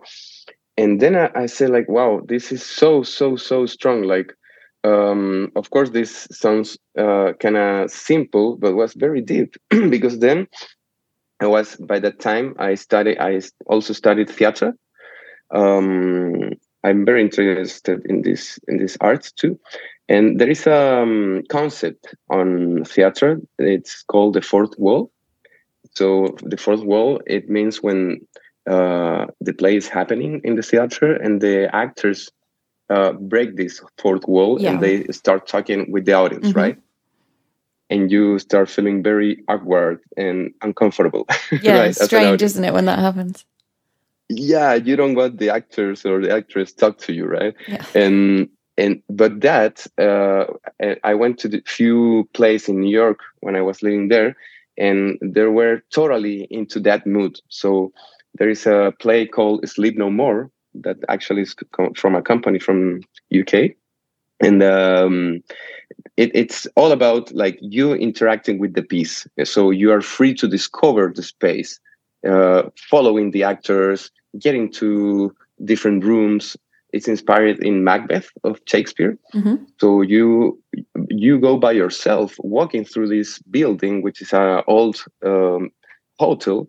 And 0.77 1.01
then 1.01 1.15
I, 1.15 1.29
I 1.35 1.45
say 1.47 1.67
like 1.67 1.89
wow 1.89 2.21
this 2.25 2.51
is 2.51 2.63
so 2.63 3.03
so 3.03 3.35
so 3.35 3.65
strong. 3.65 4.03
Like 4.03 4.33
um 4.83 5.51
of 5.55 5.69
course 5.71 5.89
this 5.89 6.27
sounds 6.31 6.77
uh 6.97 7.33
kind 7.39 7.57
of 7.57 7.91
simple 7.91 8.55
but 8.55 8.75
was 8.75 8.93
very 8.93 9.21
deep 9.21 9.55
because 9.89 10.19
then 10.19 10.47
I 11.39 11.47
was 11.47 11.75
by 11.77 11.99
that 11.99 12.19
time 12.19 12.55
I 12.59 12.75
studied 12.75 13.17
I 13.19 13.41
also 13.65 13.93
studied 13.93 14.29
theater. 14.29 14.75
Um, 15.51 16.51
I'm 16.83 17.05
very 17.05 17.21
interested 17.21 18.05
in 18.05 18.21
this 18.21 18.59
in 18.67 18.77
this 18.77 18.97
art 19.01 19.31
too, 19.35 19.59
and 20.07 20.39
there 20.39 20.49
is 20.49 20.67
a 20.67 21.01
um, 21.01 21.43
concept 21.49 22.15
on 22.29 22.83
theater. 22.85 23.41
It's 23.57 24.03
called 24.03 24.33
the 24.33 24.41
fourth 24.41 24.77
wall. 24.77 25.11
So 25.95 26.35
the 26.43 26.57
fourth 26.57 26.81
wall 26.81 27.21
it 27.25 27.49
means 27.49 27.81
when 27.81 28.21
uh, 28.69 29.27
the 29.41 29.53
play 29.53 29.77
is 29.77 29.87
happening 29.87 30.41
in 30.43 30.55
the 30.55 30.61
theater 30.61 31.13
and 31.13 31.41
the 31.41 31.73
actors 31.73 32.29
uh, 32.89 33.13
break 33.13 33.55
this 33.55 33.81
fourth 33.97 34.27
wall 34.27 34.59
yeah. 34.59 34.71
and 34.71 34.81
they 34.81 35.03
start 35.07 35.47
talking 35.47 35.91
with 35.91 36.05
the 36.05 36.13
audience, 36.13 36.47
mm-hmm. 36.47 36.57
right? 36.57 36.77
and 37.89 38.11
you 38.11 38.39
start 38.39 38.69
feeling 38.69 39.01
very 39.01 39.43
awkward 39.47 39.99
and 40.15 40.53
uncomfortable. 40.61 41.27
Yeah, 41.61 41.79
right? 41.79 41.95
strange, 41.95 42.41
isn't 42.41 42.63
it, 42.63 42.73
when 42.73 42.85
that 42.85 42.99
happens? 42.99 43.45
Yeah, 44.29 44.75
you 44.75 44.95
don't 44.95 45.15
want 45.15 45.39
the 45.39 45.49
actors 45.49 46.05
or 46.05 46.21
the 46.21 46.31
actress 46.31 46.71
talk 46.71 46.99
to 46.99 47.13
you, 47.13 47.25
right? 47.25 47.55
Yeah. 47.67 47.83
And 47.95 48.49
and 48.77 49.01
but 49.09 49.41
that 49.41 49.87
uh, 49.97 50.45
I 51.03 51.15
went 51.15 51.39
to 51.39 51.47
the 51.47 51.63
few 51.65 52.29
plays 52.33 52.69
in 52.69 52.79
New 52.79 52.91
York 52.91 53.19
when 53.39 53.55
I 53.55 53.61
was 53.61 53.81
living 53.81 54.09
there, 54.09 54.37
and 54.77 55.17
they 55.21 55.45
were 55.45 55.81
totally 55.91 56.47
into 56.51 56.79
that 56.81 57.07
mood. 57.07 57.39
So 57.49 57.91
there 58.35 58.49
is 58.49 58.67
a 58.67 58.93
play 58.99 59.25
called 59.25 59.67
Sleep 59.67 59.97
No 59.97 60.11
More 60.11 60.51
that 60.83 60.97
actually 61.07 61.43
is 61.43 61.55
from 61.95 62.15
a 62.15 62.21
company 62.21 62.59
from 62.59 63.01
UK, 63.37 63.71
and 64.39 64.63
um, 64.63 65.43
it, 66.17 66.31
it's 66.33 66.67
all 66.75 66.91
about 66.91 67.31
like 67.33 67.57
you 67.61 67.93
interacting 67.93 68.59
with 68.59 68.73
the 68.73 68.83
piece. 68.83 69.27
So 69.43 69.71
you 69.71 69.91
are 69.91 70.01
free 70.01 70.33
to 70.35 70.47
discover 70.47 71.11
the 71.13 71.23
space 71.23 71.79
uh, 72.27 72.63
following 72.75 73.31
the 73.31 73.43
actors 73.43 74.11
getting 74.39 74.71
to 74.73 75.35
different 75.65 76.03
rooms. 76.03 76.57
It's 76.91 77.07
inspired 77.07 77.63
in 77.63 77.83
macbeth 77.83 78.29
of 78.43 78.59
shakespeare. 78.65 79.17
Mm-hmm. 79.33 79.55
so 79.79 80.01
you 80.01 80.61
you 81.09 81.39
go 81.39 81.57
by 81.57 81.71
yourself 81.71 82.35
walking 82.39 82.83
through 82.85 83.09
this 83.09 83.39
building 83.39 84.01
which 84.01 84.21
is 84.21 84.33
an 84.33 84.63
old 84.67 85.03
um, 85.25 85.71
hotel 86.19 86.67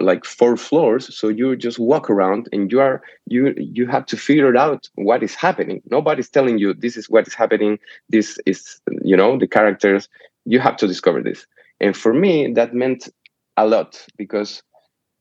like 0.00 0.24
four 0.24 0.56
floors 0.56 1.14
so 1.16 1.28
you 1.28 1.56
just 1.56 1.78
walk 1.78 2.10
around 2.10 2.48
and 2.52 2.70
you 2.72 2.80
are 2.80 3.02
you 3.26 3.54
you 3.56 3.86
have 3.86 4.06
to 4.06 4.16
figure 4.16 4.56
out 4.56 4.88
what 4.94 5.22
is 5.22 5.34
happening. 5.34 5.82
Nobody's 5.90 6.28
telling 6.28 6.58
you 6.58 6.74
this 6.74 6.96
is 6.96 7.08
what 7.10 7.26
is 7.26 7.34
happening. 7.34 7.78
This 8.08 8.38
is 8.46 8.80
you 9.02 9.16
know 9.16 9.38
the 9.38 9.46
characters. 9.46 10.08
You 10.44 10.60
have 10.60 10.76
to 10.78 10.86
discover 10.86 11.22
this. 11.22 11.46
And 11.80 11.96
for 11.96 12.12
me 12.14 12.52
that 12.54 12.74
meant 12.74 13.08
a 13.56 13.66
lot 13.66 14.06
because 14.16 14.62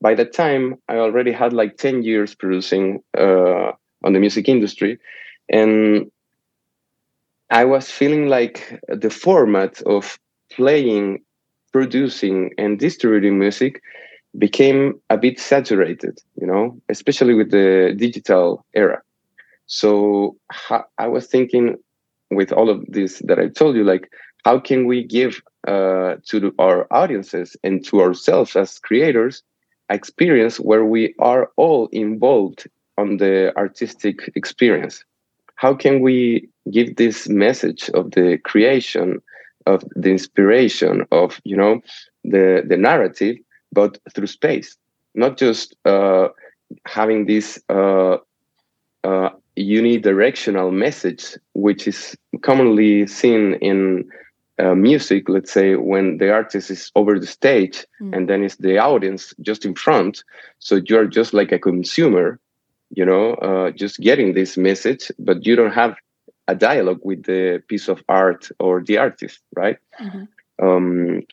by 0.02 0.16
the 0.16 0.26
time 0.26 0.76
i 0.90 0.96
already 0.98 1.32
had 1.32 1.54
like 1.54 1.78
10 1.78 2.04
years 2.04 2.36
producing 2.36 3.02
uh, 3.18 3.72
on 4.04 4.14
the 4.14 4.20
music 4.20 4.50
industry 4.50 5.00
and 5.50 6.10
i 7.50 7.64
was 7.64 7.90
feeling 7.92 8.28
like 8.28 8.80
the 8.88 9.10
format 9.10 9.82
of 9.84 10.18
playing 10.52 11.20
producing 11.72 12.52
and 12.58 12.80
distributing 12.80 13.40
music 13.40 13.82
became 14.38 15.00
a 15.10 15.18
bit 15.18 15.40
saturated, 15.40 16.20
you 16.40 16.48
know, 16.48 16.80
especially 16.90 17.34
with 17.34 17.52
the 17.52 17.94
digital 17.98 18.66
era. 18.74 19.02
So 19.68 20.38
I 20.98 21.08
was 21.08 21.28
thinking 21.28 21.78
with 22.30 22.52
all 22.52 22.70
of 22.70 22.86
this 22.88 23.22
that 23.26 23.40
I 23.40 23.50
told 23.50 23.76
you, 23.76 23.84
like, 23.84 24.10
how 24.46 24.60
can 24.60 24.86
we 24.86 25.04
give 25.04 25.42
uh, 25.68 26.16
to 26.28 26.54
our 26.58 26.88
audiences 26.92 27.56
and 27.64 27.86
to 27.86 28.02
ourselves 28.02 28.56
as 28.56 28.80
creators 28.80 29.44
experience 29.90 30.60
where 30.60 30.86
we 30.86 31.14
are 31.20 31.52
all 31.58 31.88
involved 31.92 32.68
on 32.98 33.18
the 33.18 33.56
artistic 33.58 34.32
experience? 34.36 35.04
How 35.56 35.74
can 35.74 36.00
we 36.00 36.50
give 36.72 36.96
this 36.96 37.30
message 37.30 37.90
of 37.94 38.12
the 38.12 38.40
creation, 38.44 39.22
of 39.68 39.84
the 39.96 40.10
inspiration, 40.10 41.06
of 41.12 41.40
you 41.44 41.56
know 41.56 41.82
the 42.24 42.64
the 42.66 42.78
narrative 42.78 43.38
but 43.72 43.98
through 44.14 44.28
space, 44.28 44.78
not 45.16 45.38
just 45.38 45.76
uh, 45.86 46.30
having 46.86 47.26
this 47.26 47.60
uh, 47.70 48.18
uh, 49.04 49.30
unidirectional 49.58 50.72
message, 50.72 51.38
which 51.54 51.88
is 51.88 52.16
commonly 52.42 53.08
seen 53.08 53.56
in 53.56 54.10
uh, 54.60 54.76
music, 54.76 55.28
let's 55.28 55.52
say 55.52 55.76
when 55.76 56.18
the 56.18 56.32
artist 56.32 56.70
is 56.70 56.92
over 56.96 57.20
the 57.20 57.28
stage 57.28 57.86
mm. 58.02 58.16
and 58.16 58.30
then 58.30 58.44
it's 58.44 58.58
the 58.58 58.78
audience 58.78 59.34
just 59.42 59.66
in 59.66 59.74
front. 59.74 60.24
So 60.60 60.82
you're 60.86 61.08
just 61.08 61.34
like 61.34 61.52
a 61.52 61.60
consumer, 61.60 62.40
you 62.92 63.06
know, 63.06 63.34
uh, 63.36 63.72
just 63.72 64.00
getting 64.00 64.34
this 64.34 64.58
message, 64.58 65.12
but 65.18 65.46
you 65.46 65.56
don't 65.56 65.74
have 65.74 65.96
a 66.48 66.56
dialogue 66.56 67.00
with 67.04 67.24
the 67.24 67.64
piece 67.68 67.88
of 67.88 68.04
art 68.10 68.50
or 68.60 68.84
the 68.84 68.98
artist, 68.98 69.40
right? 69.56 69.78
Mm-hmm. 70.00 70.66
Um, 70.66 71.24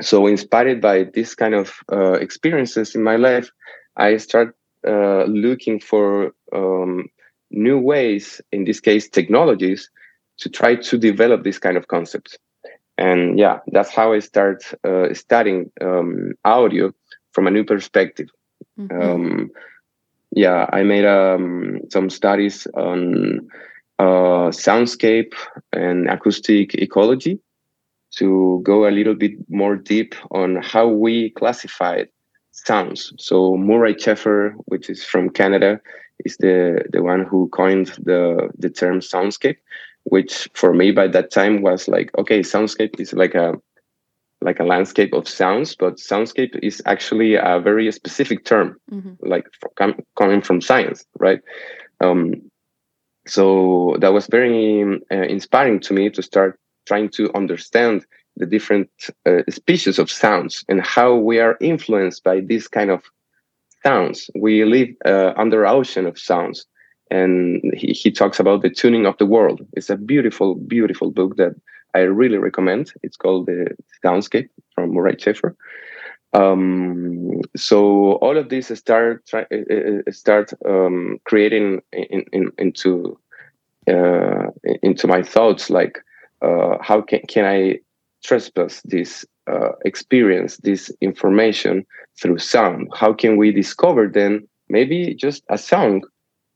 so 0.00 0.26
inspired 0.26 0.80
by 0.80 1.04
this 1.04 1.34
kind 1.34 1.54
of 1.54 1.74
uh, 1.92 2.14
experiences 2.14 2.94
in 2.94 3.02
my 3.02 3.16
life, 3.16 3.50
I 3.96 4.16
start 4.16 4.56
uh, 4.86 5.24
looking 5.24 5.80
for 5.80 6.32
um, 6.52 7.08
new 7.50 7.78
ways, 7.78 8.40
in 8.50 8.64
this 8.64 8.80
case, 8.80 9.08
technologies, 9.08 9.90
to 10.38 10.48
try 10.48 10.76
to 10.76 10.98
develop 10.98 11.44
this 11.44 11.58
kind 11.58 11.76
of 11.76 11.88
concepts. 11.88 12.36
And 12.98 13.38
yeah, 13.38 13.58
that's 13.68 13.90
how 13.90 14.12
I 14.12 14.18
start 14.20 14.64
uh, 14.84 15.12
studying 15.14 15.70
um, 15.80 16.32
audio 16.44 16.92
from 17.32 17.46
a 17.46 17.50
new 17.50 17.64
perspective. 17.64 18.28
Mm-hmm. 18.78 19.02
Um, 19.02 19.50
yeah, 20.34 20.66
I 20.72 20.82
made 20.82 21.04
um, 21.04 21.80
some 21.90 22.08
studies 22.10 22.66
on 22.74 23.48
uh, 23.98 24.50
soundscape 24.50 25.34
and 25.72 26.08
acoustic 26.08 26.74
ecology 26.74 27.38
to 28.16 28.60
go 28.62 28.86
a 28.86 28.90
little 28.90 29.14
bit 29.14 29.32
more 29.48 29.76
deep 29.76 30.14
on 30.30 30.56
how 30.56 30.86
we 30.86 31.30
classify 31.30 32.04
sounds. 32.52 33.12
So 33.18 33.56
Murray 33.56 33.94
Schafer, 33.94 34.52
which 34.66 34.90
is 34.90 35.04
from 35.04 35.30
Canada, 35.30 35.80
is 36.24 36.36
the 36.36 36.84
the 36.92 37.02
one 37.02 37.24
who 37.24 37.48
coined 37.48 37.88
the 38.04 38.50
the 38.58 38.70
term 38.70 39.00
soundscape, 39.00 39.56
which 40.04 40.48
for 40.54 40.74
me 40.74 40.92
by 40.92 41.08
that 41.08 41.30
time 41.30 41.62
was 41.62 41.88
like, 41.88 42.10
okay, 42.18 42.40
soundscape 42.40 43.00
is 43.00 43.12
like 43.12 43.34
a 43.34 43.54
like 44.40 44.60
a 44.60 44.64
landscape 44.64 45.12
of 45.12 45.28
sounds, 45.28 45.76
but 45.76 45.96
soundscape 45.96 46.58
is 46.62 46.82
actually 46.84 47.36
a 47.36 47.60
very 47.60 47.90
specific 47.92 48.44
term, 48.44 48.76
mm-hmm. 48.90 49.14
like 49.20 49.46
com- 49.76 50.02
coming 50.16 50.42
from 50.42 50.60
science, 50.60 51.04
right? 51.18 51.40
Um, 52.00 52.50
so 53.26 53.96
that 54.00 54.12
was 54.12 54.26
very 54.26 54.82
uh, 54.82 55.14
inspiring 55.14 55.78
to 55.80 55.94
me 55.94 56.10
to 56.10 56.22
start 56.22 56.58
trying 56.86 57.08
to 57.10 57.32
understand 57.34 58.04
the 58.36 58.46
different 58.46 58.90
uh, 59.26 59.42
species 59.50 59.98
of 59.98 60.10
sounds 60.10 60.64
and 60.68 60.84
how 60.84 61.14
we 61.14 61.38
are 61.38 61.56
influenced 61.60 62.24
by 62.24 62.40
this 62.40 62.68
kind 62.68 62.90
of 62.90 63.02
sounds. 63.82 64.30
We 64.34 64.64
live 64.64 64.88
uh, 65.04 65.32
under 65.36 65.66
ocean 65.66 66.06
of 66.06 66.18
sounds. 66.18 66.66
And 67.10 67.60
he, 67.76 67.88
he 67.88 68.10
talks 68.10 68.40
about 68.40 68.62
the 68.62 68.70
tuning 68.70 69.04
of 69.04 69.18
the 69.18 69.26
world. 69.26 69.60
It's 69.74 69.90
a 69.90 69.96
beautiful, 69.96 70.54
beautiful 70.54 71.10
book 71.10 71.36
that 71.36 71.54
I 71.94 72.00
really 72.00 72.38
recommend. 72.38 72.92
It's 73.02 73.18
called 73.18 73.46
The 73.46 73.76
Soundscape 74.02 74.48
from 74.74 74.94
Murray 74.94 75.16
Schafer. 75.16 75.54
Um, 76.32 77.42
so 77.54 78.12
all 78.22 78.38
of 78.38 78.48
this 78.48 78.68
start 78.68 79.26
try, 79.26 79.44
uh, 79.52 79.56
uh, 80.08 80.12
start 80.12 80.52
um, 80.66 81.18
creating 81.24 81.82
in, 81.92 82.24
in, 82.32 82.50
into 82.56 83.18
uh, 83.86 84.46
into 84.82 85.06
my 85.06 85.22
thoughts 85.22 85.68
like 85.68 85.98
uh, 86.42 86.76
how 86.80 87.00
can, 87.00 87.20
can 87.28 87.44
I 87.44 87.78
trespass 88.24 88.82
this 88.84 89.24
uh, 89.50 89.72
experience, 89.84 90.56
this 90.58 90.90
information 91.00 91.84
through 92.20 92.38
sound? 92.38 92.88
How 92.94 93.12
can 93.12 93.36
we 93.36 93.52
discover 93.52 94.08
then 94.08 94.46
maybe 94.68 95.14
just 95.14 95.42
a 95.48 95.58
song 95.58 96.02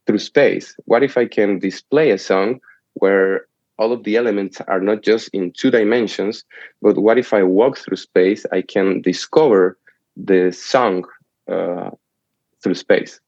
through 0.07 0.19
space? 0.19 0.77
What 0.85 1.03
if 1.03 1.17
I 1.17 1.27
can 1.27 1.59
display 1.59 2.11
a 2.11 2.19
song 2.19 2.61
where 2.95 3.47
all 3.79 3.93
of 3.93 4.05
the 4.05 4.17
elements 4.17 4.61
are 4.69 4.81
not 4.81 5.03
just 5.03 5.29
in 5.33 5.53
two 5.53 5.71
dimensions, 5.71 6.45
but 6.81 6.97
what 6.97 7.19
if 7.19 7.35
I 7.35 7.43
walk 7.43 7.77
through 7.77 7.99
space? 7.99 8.47
I 8.53 8.63
can 8.63 9.03
discover 9.03 9.79
the 10.17 10.51
song 10.53 11.05
uh, 11.51 11.91
through 12.63 12.75
space. 12.75 13.21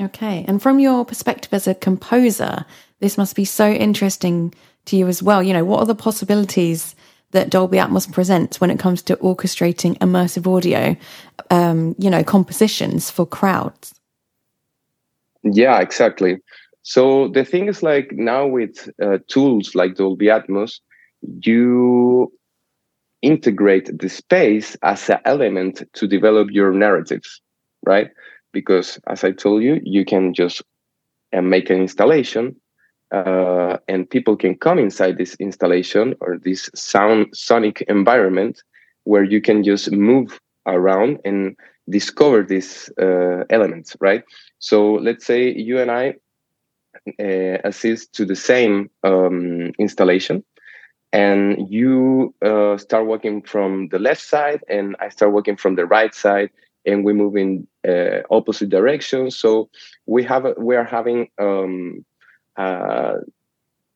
Okay. 0.00 0.44
And 0.46 0.60
from 0.60 0.78
your 0.78 1.04
perspective 1.04 1.52
as 1.54 1.66
a 1.66 1.74
composer, 1.74 2.64
this 3.00 3.16
must 3.16 3.34
be 3.34 3.44
so 3.44 3.70
interesting 3.70 4.54
to 4.86 4.96
you 4.96 5.08
as 5.08 5.22
well. 5.22 5.42
You 5.42 5.52
know, 5.52 5.64
what 5.64 5.80
are 5.80 5.86
the 5.86 5.94
possibilities 5.94 6.94
that 7.32 7.50
Dolby 7.50 7.78
Atmos 7.78 8.10
presents 8.10 8.60
when 8.60 8.70
it 8.70 8.78
comes 8.78 9.02
to 9.02 9.16
orchestrating 9.16 9.98
immersive 9.98 10.46
audio, 10.46 10.96
um, 11.50 11.94
you 11.98 12.10
know, 12.10 12.22
compositions 12.22 13.10
for 13.10 13.26
crowds? 13.26 13.94
Yeah, 15.42 15.80
exactly. 15.80 16.38
So 16.82 17.28
the 17.28 17.44
thing 17.44 17.68
is 17.68 17.82
like 17.82 18.12
now 18.12 18.46
with 18.46 18.88
uh, 19.02 19.18
tools 19.28 19.74
like 19.74 19.96
Dolby 19.96 20.26
Atmos, 20.26 20.80
you 21.40 22.32
integrate 23.22 23.98
the 23.98 24.08
space 24.08 24.76
as 24.82 25.10
an 25.10 25.18
element 25.24 25.82
to 25.94 26.06
develop 26.06 26.50
your 26.50 26.72
narratives, 26.72 27.40
right? 27.84 28.10
Because 28.60 28.98
as 29.06 29.20
I 29.28 29.32
told 29.32 29.62
you, 29.62 29.74
you 29.84 30.02
can 30.12 30.32
just 30.32 30.62
uh, 31.36 31.42
make 31.42 31.68
an 31.68 31.78
installation 31.88 32.44
uh, 33.12 33.76
and 33.86 34.08
people 34.08 34.36
can 34.36 34.54
come 34.56 34.78
inside 34.78 35.18
this 35.18 35.34
installation 35.48 36.14
or 36.20 36.38
this 36.42 36.70
sound 36.74 37.26
sonic 37.34 37.82
environment 37.82 38.62
where 39.04 39.24
you 39.24 39.40
can 39.40 39.62
just 39.62 39.92
move 39.92 40.40
around 40.66 41.18
and 41.24 41.56
discover 41.90 42.42
these 42.42 42.90
uh, 43.00 43.44
elements 43.50 43.96
right? 44.00 44.22
So 44.58 44.94
let's 45.06 45.26
say 45.26 45.52
you 45.68 45.78
and 45.82 45.90
i 45.90 46.14
uh, 47.20 47.58
assist 47.70 48.12
to 48.14 48.24
the 48.24 48.34
same 48.34 48.90
um, 49.04 49.72
installation 49.78 50.42
and 51.12 51.70
you 51.70 52.34
uh, 52.50 52.76
start 52.78 53.06
working 53.06 53.42
from 53.42 53.88
the 53.92 53.98
left 53.98 54.22
side 54.22 54.60
and 54.76 54.96
i 55.04 55.08
start 55.16 55.32
working 55.32 55.56
from 55.62 55.76
the 55.76 55.86
right 55.96 56.14
side 56.14 56.50
and 56.86 57.04
we 57.04 57.12
move 57.12 57.36
in 57.36 57.66
uh, 57.88 58.20
opposite 58.30 58.68
directions 58.68 59.36
so 59.36 59.68
we 60.06 60.22
have 60.22 60.46
we 60.58 60.76
are 60.76 60.84
having 60.84 61.28
um, 61.38 62.04
uh, 62.56 63.14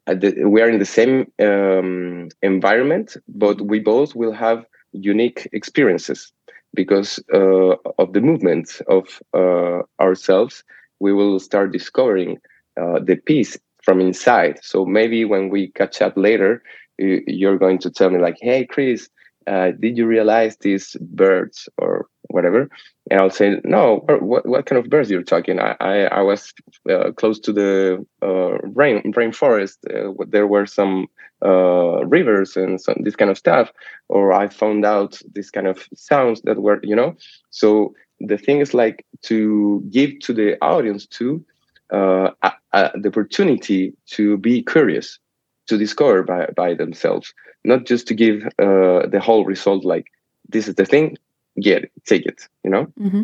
the, 0.06 0.44
we 0.44 0.60
are 0.62 0.68
in 0.68 0.78
the 0.78 0.84
same 0.84 1.30
um, 1.40 2.28
environment, 2.42 3.16
but 3.28 3.60
we 3.62 3.78
both 3.78 4.14
will 4.14 4.32
have 4.32 4.64
unique 4.92 5.48
experiences 5.52 6.32
because 6.74 7.20
uh, 7.32 7.74
of 7.98 8.12
the 8.12 8.20
movement 8.20 8.80
of 8.88 9.20
uh, 9.34 9.82
ourselves. 10.00 10.64
We 11.00 11.12
will 11.12 11.38
start 11.40 11.72
discovering 11.72 12.38
uh, 12.80 13.00
the 13.02 13.16
piece 13.16 13.56
from 13.82 14.00
inside. 14.00 14.58
So 14.62 14.84
maybe 14.84 15.24
when 15.24 15.48
we 15.48 15.68
catch 15.68 16.02
up 16.02 16.14
later, 16.16 16.62
you're 16.98 17.58
going 17.58 17.78
to 17.78 17.90
tell 17.90 18.10
me 18.10 18.18
like, 18.18 18.36
"Hey, 18.40 18.66
Chris, 18.66 19.08
uh, 19.46 19.70
did 19.80 19.96
you 19.96 20.06
realize 20.06 20.56
these 20.58 20.96
birds 21.00 21.68
or 21.78 22.06
whatever?" 22.30 22.68
and 23.10 23.20
I'll 23.20 23.30
say, 23.30 23.60
no, 23.64 24.04
what, 24.06 24.46
what 24.46 24.66
kind 24.66 24.82
of 24.82 24.88
birds 24.88 25.10
you're 25.10 25.22
talking? 25.22 25.58
I, 25.58 25.76
I, 25.80 25.96
I 26.04 26.20
was 26.20 26.52
uh, 26.88 27.10
close 27.12 27.40
to 27.40 27.52
the 27.52 28.06
uh, 28.22 28.58
rain 28.68 29.12
rainforest. 29.12 29.78
Uh, 29.88 30.24
there 30.28 30.46
were 30.46 30.66
some 30.66 31.08
uh, 31.44 32.04
rivers 32.06 32.56
and 32.56 32.80
some 32.80 32.96
this 33.00 33.16
kind 33.16 33.30
of 33.30 33.36
stuff, 33.38 33.72
or 34.08 34.32
I 34.32 34.48
found 34.48 34.84
out 34.84 35.20
this 35.34 35.50
kind 35.50 35.66
of 35.66 35.88
sounds 35.94 36.42
that 36.42 36.62
were, 36.62 36.80
you 36.82 36.94
know. 36.94 37.16
So 37.50 37.94
the 38.20 38.38
thing 38.38 38.60
is 38.60 38.74
like 38.74 39.04
to 39.22 39.82
give 39.90 40.20
to 40.20 40.32
the 40.32 40.56
audience 40.62 41.06
too 41.06 41.44
uh, 41.90 42.30
the 42.72 43.08
opportunity 43.08 43.94
to 44.10 44.36
be 44.36 44.62
curious, 44.62 45.18
to 45.66 45.76
discover 45.76 46.22
by 46.22 46.46
by 46.54 46.74
themselves, 46.74 47.34
not 47.64 47.86
just 47.86 48.06
to 48.08 48.14
give 48.14 48.46
uh, 48.58 49.06
the 49.08 49.20
whole 49.20 49.44
result 49.44 49.84
like 49.84 50.06
this 50.48 50.68
is 50.68 50.76
the 50.76 50.86
thing 50.86 51.16
get 51.60 51.84
it, 51.84 51.92
take 52.06 52.26
it, 52.26 52.48
you 52.64 52.70
know? 52.70 52.86
Mm-hmm. 52.98 53.22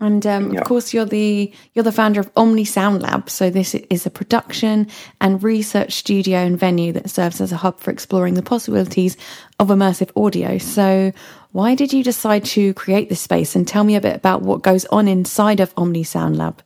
And 0.00 0.26
um, 0.26 0.52
yeah. 0.52 0.60
of 0.60 0.66
course, 0.66 0.92
you're 0.92 1.04
the 1.04 1.52
you're 1.72 1.84
the 1.84 1.92
founder 1.92 2.20
of 2.20 2.30
Omni 2.36 2.64
Soundlab. 2.64 3.30
So 3.30 3.48
this 3.48 3.74
is 3.74 4.04
a 4.04 4.10
production 4.10 4.88
and 5.20 5.42
research 5.42 5.92
studio 5.94 6.38
and 6.38 6.58
venue 6.58 6.92
that 6.92 7.08
serves 7.08 7.40
as 7.40 7.52
a 7.52 7.56
hub 7.56 7.78
for 7.78 7.90
exploring 7.90 8.34
the 8.34 8.42
possibilities 8.42 9.16
of 9.60 9.68
immersive 9.68 10.10
audio. 10.20 10.58
So 10.58 11.12
why 11.52 11.76
did 11.76 11.92
you 11.92 12.02
decide 12.02 12.44
to 12.46 12.74
create 12.74 13.08
this 13.08 13.20
space? 13.20 13.54
And 13.54 13.66
tell 13.66 13.84
me 13.84 13.94
a 13.94 14.00
bit 14.00 14.16
about 14.16 14.42
what 14.42 14.62
goes 14.62 14.84
on 14.86 15.06
inside 15.06 15.60
of 15.60 15.72
Omni 15.76 16.02
Soundlab. 16.02 16.58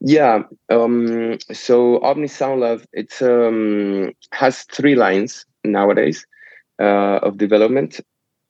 Yeah, 0.00 0.42
um, 0.68 1.38
so 1.52 2.02
Omni 2.02 2.28
Soundlab 2.28 2.84
it 2.92 3.20
um, 3.22 4.12
has 4.30 4.64
three 4.64 4.94
lines 4.94 5.46
nowadays 5.64 6.26
uh, 6.78 7.18
of 7.22 7.38
development 7.38 8.00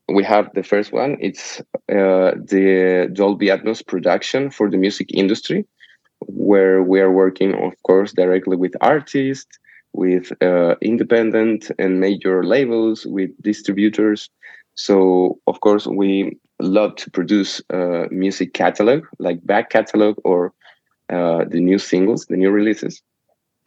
we 0.08 0.22
have 0.22 0.50
the 0.54 0.62
first 0.62 0.92
one. 0.92 1.16
It's 1.20 1.60
uh, 1.90 2.32
the 2.36 3.10
Dolby 3.12 3.46
Atmos 3.46 3.84
production 3.84 4.50
for 4.50 4.70
the 4.70 4.76
music 4.76 5.08
industry, 5.12 5.66
where 6.20 6.82
we 6.82 7.00
are 7.00 7.10
working, 7.10 7.54
of 7.54 7.74
course, 7.82 8.12
directly 8.12 8.56
with 8.56 8.74
artists, 8.80 9.58
with 9.92 10.30
uh, 10.42 10.76
independent 10.80 11.70
and 11.78 12.00
major 12.00 12.44
labels, 12.44 13.04
with 13.06 13.30
distributors. 13.42 14.30
So, 14.74 15.40
of 15.46 15.60
course, 15.60 15.86
we 15.86 16.38
love 16.60 16.96
to 16.96 17.10
produce 17.10 17.60
uh, 17.72 18.04
music 18.10 18.54
catalog, 18.54 19.04
like 19.18 19.44
back 19.44 19.70
catalog 19.70 20.16
or 20.24 20.52
uh, 21.12 21.44
the 21.48 21.60
new 21.60 21.78
singles, 21.78 22.26
the 22.26 22.36
new 22.36 22.50
releases. 22.50 23.02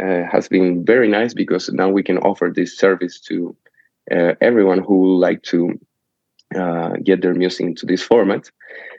Uh, 0.02 0.24
has 0.32 0.48
been 0.48 0.86
very 0.86 1.10
nice 1.10 1.34
because 1.34 1.68
now 1.74 1.90
we 1.90 2.02
can 2.02 2.18
offer 2.20 2.50
this 2.56 2.78
service 2.78 3.20
to 3.20 3.54
everyone 4.42 4.80
who 4.80 4.98
would 4.98 5.18
like 5.20 5.44
to 5.44 5.78
uh, 6.56 6.94
get 7.04 7.22
their 7.22 7.34
music 7.34 7.66
into 7.66 7.86
this 7.86 8.02
format. 8.02 8.50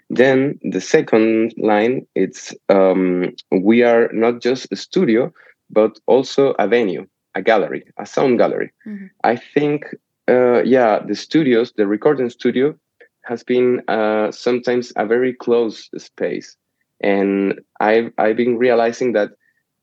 Then 0.08 0.58
the 0.62 0.80
second 0.80 1.54
line, 1.56 2.06
it's 2.14 2.54
um, 2.68 3.34
we 3.50 3.82
are 3.82 4.10
not 4.12 4.40
just 4.40 4.66
a 4.72 4.76
studio, 4.76 5.32
but 5.70 5.98
also 6.06 6.54
a 6.58 6.66
venue, 6.66 7.06
a 7.34 7.42
gallery, 7.42 7.84
a 7.96 8.06
sound 8.06 8.38
gallery. 8.38 8.72
Mm-hmm. 8.86 9.06
I 9.22 9.36
think, 9.36 9.94
uh, 10.28 10.62
yeah, 10.64 10.98
the 11.06 11.14
studios, 11.14 11.72
the 11.76 11.86
recording 11.86 12.28
studio, 12.28 12.74
has 13.22 13.44
been 13.44 13.82
uh, 13.86 14.32
sometimes 14.32 14.92
a 14.96 15.06
very 15.06 15.32
close 15.32 15.88
space, 15.96 16.56
and 17.00 17.60
I've 17.78 18.12
I've 18.18 18.36
been 18.36 18.58
realizing 18.58 19.12
that 19.12 19.30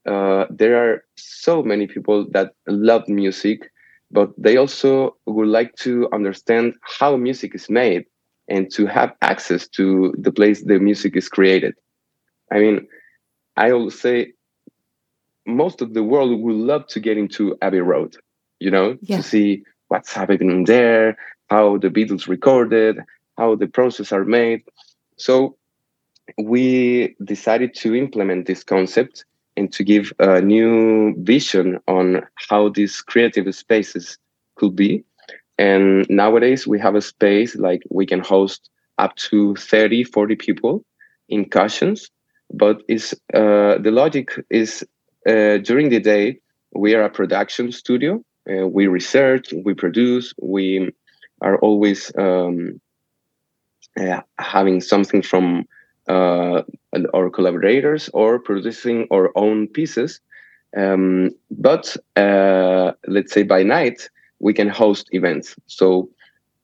uh, 0.05 0.45
there 0.49 0.75
are 0.75 1.03
so 1.15 1.63
many 1.63 1.87
people 1.87 2.27
that 2.31 2.53
love 2.67 3.07
music, 3.07 3.71
but 4.11 4.31
they 4.37 4.57
also 4.57 5.15
would 5.25 5.47
like 5.47 5.75
to 5.75 6.09
understand 6.13 6.73
how 6.81 7.17
music 7.17 7.53
is 7.55 7.69
made 7.69 8.05
and 8.47 8.71
to 8.71 8.85
have 8.85 9.13
access 9.21 9.67
to 9.67 10.13
the 10.17 10.31
place 10.31 10.63
the 10.63 10.79
music 10.79 11.15
is 11.15 11.27
created. 11.27 11.75
I 12.51 12.59
mean, 12.59 12.87
I 13.57 13.73
will 13.73 13.91
say 13.91 14.33
most 15.45 15.81
of 15.81 15.93
the 15.93 16.03
world 16.03 16.39
would 16.39 16.55
love 16.55 16.87
to 16.87 16.99
get 16.99 17.17
into 17.17 17.57
Abbey 17.61 17.79
Road, 17.79 18.15
you 18.59 18.71
know, 18.71 18.97
yeah. 19.01 19.17
to 19.17 19.23
see 19.23 19.63
what's 19.89 20.13
happening 20.13 20.65
there, 20.65 21.17
how 21.49 21.77
the 21.77 21.89
Beatles 21.89 22.27
recorded, 22.27 22.99
how 23.37 23.55
the 23.55 23.67
process 23.67 24.11
are 24.11 24.25
made. 24.25 24.63
So 25.17 25.57
we 26.37 27.15
decided 27.23 27.73
to 27.75 27.95
implement 27.95 28.47
this 28.47 28.63
concept 28.63 29.25
and 29.57 29.73
to 29.73 29.83
give 29.83 30.13
a 30.19 30.41
new 30.41 31.15
vision 31.23 31.79
on 31.87 32.21
how 32.49 32.69
these 32.69 33.01
creative 33.01 33.53
spaces 33.53 34.17
could 34.55 34.75
be 34.75 35.03
and 35.57 36.07
nowadays 36.09 36.67
we 36.67 36.79
have 36.79 36.95
a 36.95 37.01
space 37.01 37.55
like 37.55 37.81
we 37.89 38.05
can 38.05 38.19
host 38.19 38.69
up 38.97 39.15
to 39.15 39.55
30, 39.55 40.03
40 40.03 40.35
people 40.35 40.85
in 41.29 41.45
cushions. 41.45 42.09
But 42.53 42.81
is 42.87 43.13
uh, 43.33 43.77
the 43.77 43.91
logic 43.91 44.31
is 44.49 44.85
uh, 45.27 45.57
during 45.57 45.89
the 45.89 45.99
day 45.99 46.39
we 46.73 46.93
are 46.95 47.03
a 47.03 47.09
production 47.09 47.71
studio. 47.71 48.23
Uh, 48.49 48.67
we 48.67 48.87
research, 48.87 49.53
we 49.65 49.73
produce, 49.73 50.33
we 50.41 50.93
are 51.41 51.57
always 51.57 52.11
um, 52.17 52.79
having 54.39 54.79
something 54.79 55.21
from 55.21 55.67
uh, 56.07 56.61
our 57.13 57.29
collaborators 57.29 58.09
or 58.13 58.39
producing 58.39 59.07
our 59.11 59.31
own 59.35 59.67
pieces. 59.67 60.19
Um, 60.75 61.31
but 61.51 61.95
uh, 62.15 62.91
let's 63.07 63.33
say 63.33 63.43
by 63.43 63.63
night, 63.63 64.09
we 64.39 64.53
can 64.53 64.69
host 64.69 65.07
events. 65.11 65.55
So 65.67 66.09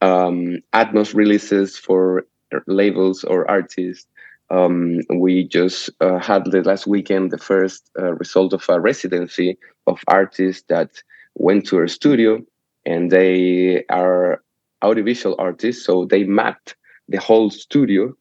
um, 0.02 0.60
Atmos 0.74 1.16
releases 1.16 1.78
for 1.78 2.26
labels 2.68 3.24
or 3.24 3.50
artists. 3.50 4.08
Um, 4.50 5.00
we 5.16 5.48
just 5.48 5.90
uh, 6.02 6.20
had 6.20 6.46
the 6.52 6.62
last 6.62 6.86
weekend 6.86 7.32
the 7.32 7.38
first 7.38 7.90
uh, 8.00 8.14
result 8.14 8.54
of 8.54 8.64
a 8.70 8.80
residency 8.80 9.58
of 9.88 10.00
artists 10.08 10.64
that 10.70 10.92
went 11.36 11.66
to 11.68 11.78
our 11.78 11.88
studio, 11.88 12.40
and 12.86 13.10
they 13.10 13.84
are 13.90 14.44
audiovisual 14.84 15.36
artists. 15.40 15.86
So 15.86 16.06
they 16.06 16.24
mapped 16.26 16.76
the 17.08 17.20
whole 17.20 17.50
studio 17.50 18.16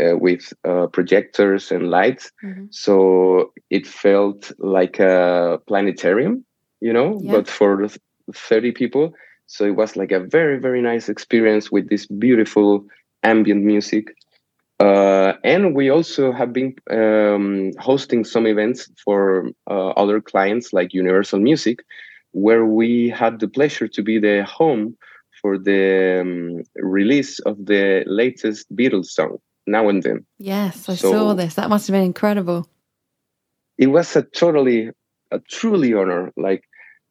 uh, 0.00 0.16
with 0.16 0.52
uh, 0.64 0.86
projectors 0.86 1.70
and 1.70 1.90
lights. 1.90 2.30
Mm-hmm. 2.42 2.66
So 2.70 3.52
it 3.70 3.86
felt 3.86 4.52
like 4.58 4.98
a 5.00 5.60
planetarium, 5.66 6.44
you 6.80 6.92
know, 6.92 7.18
yeah. 7.22 7.32
but 7.32 7.48
for 7.48 7.88
30 8.34 8.72
people. 8.72 9.12
So 9.46 9.64
it 9.64 9.76
was 9.76 9.96
like 9.96 10.12
a 10.12 10.20
very, 10.20 10.58
very 10.58 10.80
nice 10.80 11.08
experience 11.08 11.70
with 11.70 11.88
this 11.88 12.06
beautiful 12.06 12.86
ambient 13.22 13.64
music. 13.64 14.14
Uh, 14.80 15.34
and 15.44 15.74
we 15.74 15.90
also 15.90 16.32
have 16.32 16.52
been 16.52 16.74
um, 16.90 17.70
hosting 17.78 18.24
some 18.24 18.46
events 18.46 18.90
for 19.04 19.50
uh, 19.70 19.90
other 19.90 20.20
clients 20.20 20.72
like 20.72 20.92
Universal 20.92 21.38
Music, 21.38 21.84
where 22.32 22.64
we 22.64 23.08
had 23.10 23.38
the 23.38 23.48
pleasure 23.48 23.86
to 23.86 24.02
be 24.02 24.18
the 24.18 24.44
home 24.44 24.96
for 25.40 25.58
the 25.58 26.20
um, 26.20 26.62
release 26.76 27.38
of 27.40 27.66
the 27.66 28.04
latest 28.06 28.74
Beatles 28.74 29.06
song, 29.06 29.38
Now 29.66 29.88
and 29.88 30.02
Then. 30.02 30.26
Yes, 30.38 30.88
I 30.88 30.94
so 30.94 31.12
saw 31.12 31.34
this. 31.34 31.54
That 31.54 31.68
must 31.68 31.86
have 31.86 31.94
been 31.94 32.02
incredible. 32.02 32.68
It 33.78 33.88
was 33.88 34.14
a 34.16 34.22
totally, 34.22 34.90
a 35.30 35.38
truly 35.50 35.94
honor. 35.94 36.32
Like 36.36 36.64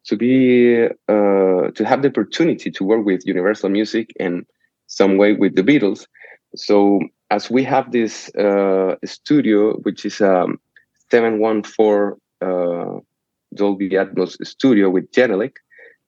to 0.06 0.16
be 0.16 0.84
uh, 0.84 1.70
to 1.70 1.84
have 1.84 2.02
the 2.02 2.08
opportunity 2.08 2.70
to 2.70 2.84
work 2.84 3.04
with 3.04 3.26
Universal 3.26 3.70
Music 3.70 4.12
and 4.18 4.44
some 4.86 5.16
way 5.16 5.32
with 5.32 5.54
the 5.54 5.62
Beatles. 5.62 6.06
So 6.54 7.00
as 7.30 7.50
we 7.50 7.64
have 7.64 7.92
this 7.92 8.28
uh, 8.34 8.96
studio, 9.04 9.74
which 9.78 10.04
is 10.04 10.20
a 10.20 10.46
714 11.10 12.20
uh, 12.42 13.00
Dolby 13.54 13.90
Atmos 13.90 14.36
studio 14.46 14.90
with 14.90 15.10
Genelec, 15.12 15.56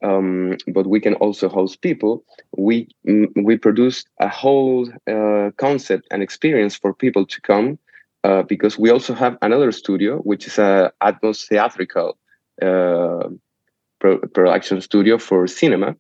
um, 0.05 0.57
but 0.69 0.87
we 0.87 1.01
can 1.01 1.14
also 1.14 1.49
host 1.49 1.81
people. 1.81 2.25
We 2.57 2.88
we 3.37 3.57
produce 3.57 4.05
a 4.21 4.29
whole 4.29 4.88
uh, 5.11 5.51
concept 5.57 6.07
and 6.11 6.23
experience 6.23 6.77
for 6.77 6.93
people 6.93 7.25
to 7.27 7.40
come 7.40 7.79
uh, 8.23 8.43
because 8.43 8.79
we 8.79 8.90
also 8.90 9.14
have 9.14 9.37
another 9.43 9.73
studio, 9.73 10.19
which 10.19 10.47
is 10.47 10.59
a 10.59 10.93
Atmos 11.03 11.49
theatrical 11.49 12.19
uh, 12.62 13.29
pro- 13.99 14.21
production 14.35 14.81
studio 14.81 15.19
for 15.19 15.47
cinema. 15.47 15.97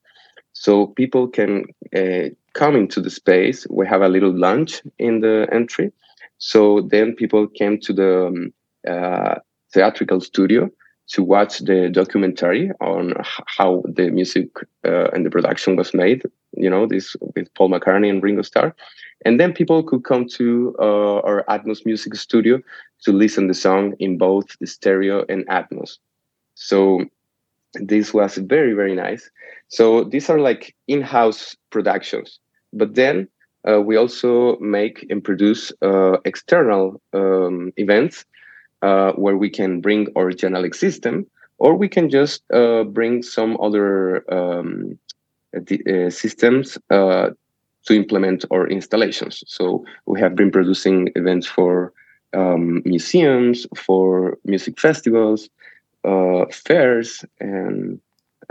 So 0.52 0.88
people 0.88 1.26
can 1.28 1.64
uh, 1.96 2.28
come 2.52 2.76
into 2.76 3.00
the 3.00 3.10
space. 3.10 3.66
We 3.70 3.86
have 3.86 4.02
a 4.02 4.08
little 4.08 4.36
lunch 4.38 4.82
in 4.98 5.20
the 5.20 5.48
entry. 5.50 5.92
So 6.38 6.86
then 6.90 7.14
people 7.14 7.48
came 7.48 7.80
to 7.80 7.92
the 7.92 8.26
um, 8.26 8.52
uh, 8.86 9.36
theatrical 9.72 10.20
studio 10.20 10.70
to 11.08 11.22
watch 11.22 11.58
the 11.58 11.90
documentary 11.90 12.70
on 12.80 13.14
how 13.46 13.82
the 13.86 14.10
music 14.10 14.48
uh, 14.84 15.08
and 15.12 15.26
the 15.26 15.30
production 15.30 15.76
was 15.76 15.92
made. 15.92 16.22
You 16.56 16.70
know, 16.70 16.86
this 16.86 17.16
with 17.34 17.52
Paul 17.54 17.70
McCartney 17.70 18.08
and 18.08 18.22
Ringo 18.22 18.42
Starr, 18.42 18.74
and 19.24 19.38
then 19.38 19.52
people 19.52 19.82
could 19.82 20.04
come 20.04 20.26
to 20.36 20.74
uh, 20.78 21.20
our 21.20 21.44
Atmos 21.48 21.84
Music 21.84 22.14
Studio 22.14 22.60
to 23.02 23.12
listen 23.12 23.48
the 23.48 23.54
song 23.54 23.94
in 23.98 24.18
both 24.18 24.56
the 24.60 24.66
stereo 24.66 25.24
and 25.28 25.46
Atmos. 25.48 25.98
So 26.54 27.04
this 27.80 28.14
was 28.14 28.36
very 28.36 28.72
very 28.72 28.94
nice 28.94 29.30
so 29.68 30.04
these 30.04 30.30
are 30.30 30.38
like 30.38 30.74
in-house 30.88 31.56
productions 31.70 32.38
but 32.72 32.94
then 32.94 33.28
uh, 33.68 33.80
we 33.80 33.96
also 33.96 34.58
make 34.58 35.06
and 35.10 35.24
produce 35.24 35.72
uh, 35.82 36.18
external 36.24 37.00
um, 37.14 37.72
events 37.76 38.24
uh, 38.86 39.12
where 39.22 39.36
we 39.36 39.50
can 39.58 39.80
bring 39.80 40.02
our 40.16 40.30
Genelec 40.30 40.74
system 40.74 41.26
or 41.58 41.70
we 41.74 41.88
can 41.88 42.06
just 42.10 42.42
uh, 42.52 42.84
bring 42.84 43.22
some 43.22 43.56
other 43.66 44.24
um, 44.32 44.98
uh, 45.56 46.10
systems 46.10 46.78
uh, 46.90 47.30
to 47.86 47.94
implement 47.94 48.44
our 48.50 48.66
installations 48.68 49.42
so 49.46 49.84
we 50.06 50.20
have 50.20 50.34
been 50.34 50.50
producing 50.50 50.98
events 51.16 51.46
for 51.46 51.92
um, 52.34 52.82
museums 52.84 53.66
for 53.86 54.36
music 54.44 54.80
festivals 54.80 55.48
uh, 56.04 56.44
fairs 56.52 57.24
and 57.40 58.00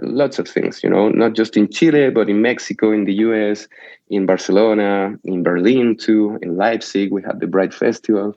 lots 0.02 0.40
of 0.40 0.48
things, 0.48 0.84
you 0.84 0.90
know, 0.90 1.10
not 1.10 1.34
just 1.34 1.56
in 1.56 1.70
Chile, 1.70 2.10
but 2.10 2.30
in 2.30 2.42
Mexico, 2.42 2.92
in 2.92 3.06
the 3.06 3.14
US, 3.28 3.68
in 4.10 4.26
Barcelona, 4.26 5.16
in 5.24 5.44
Berlin 5.44 5.98
too, 5.98 6.40
in 6.42 6.58
Leipzig, 6.58 7.12
we 7.12 7.22
had 7.22 7.40
the 7.40 7.48
Bright 7.48 7.74
Festival. 7.74 8.36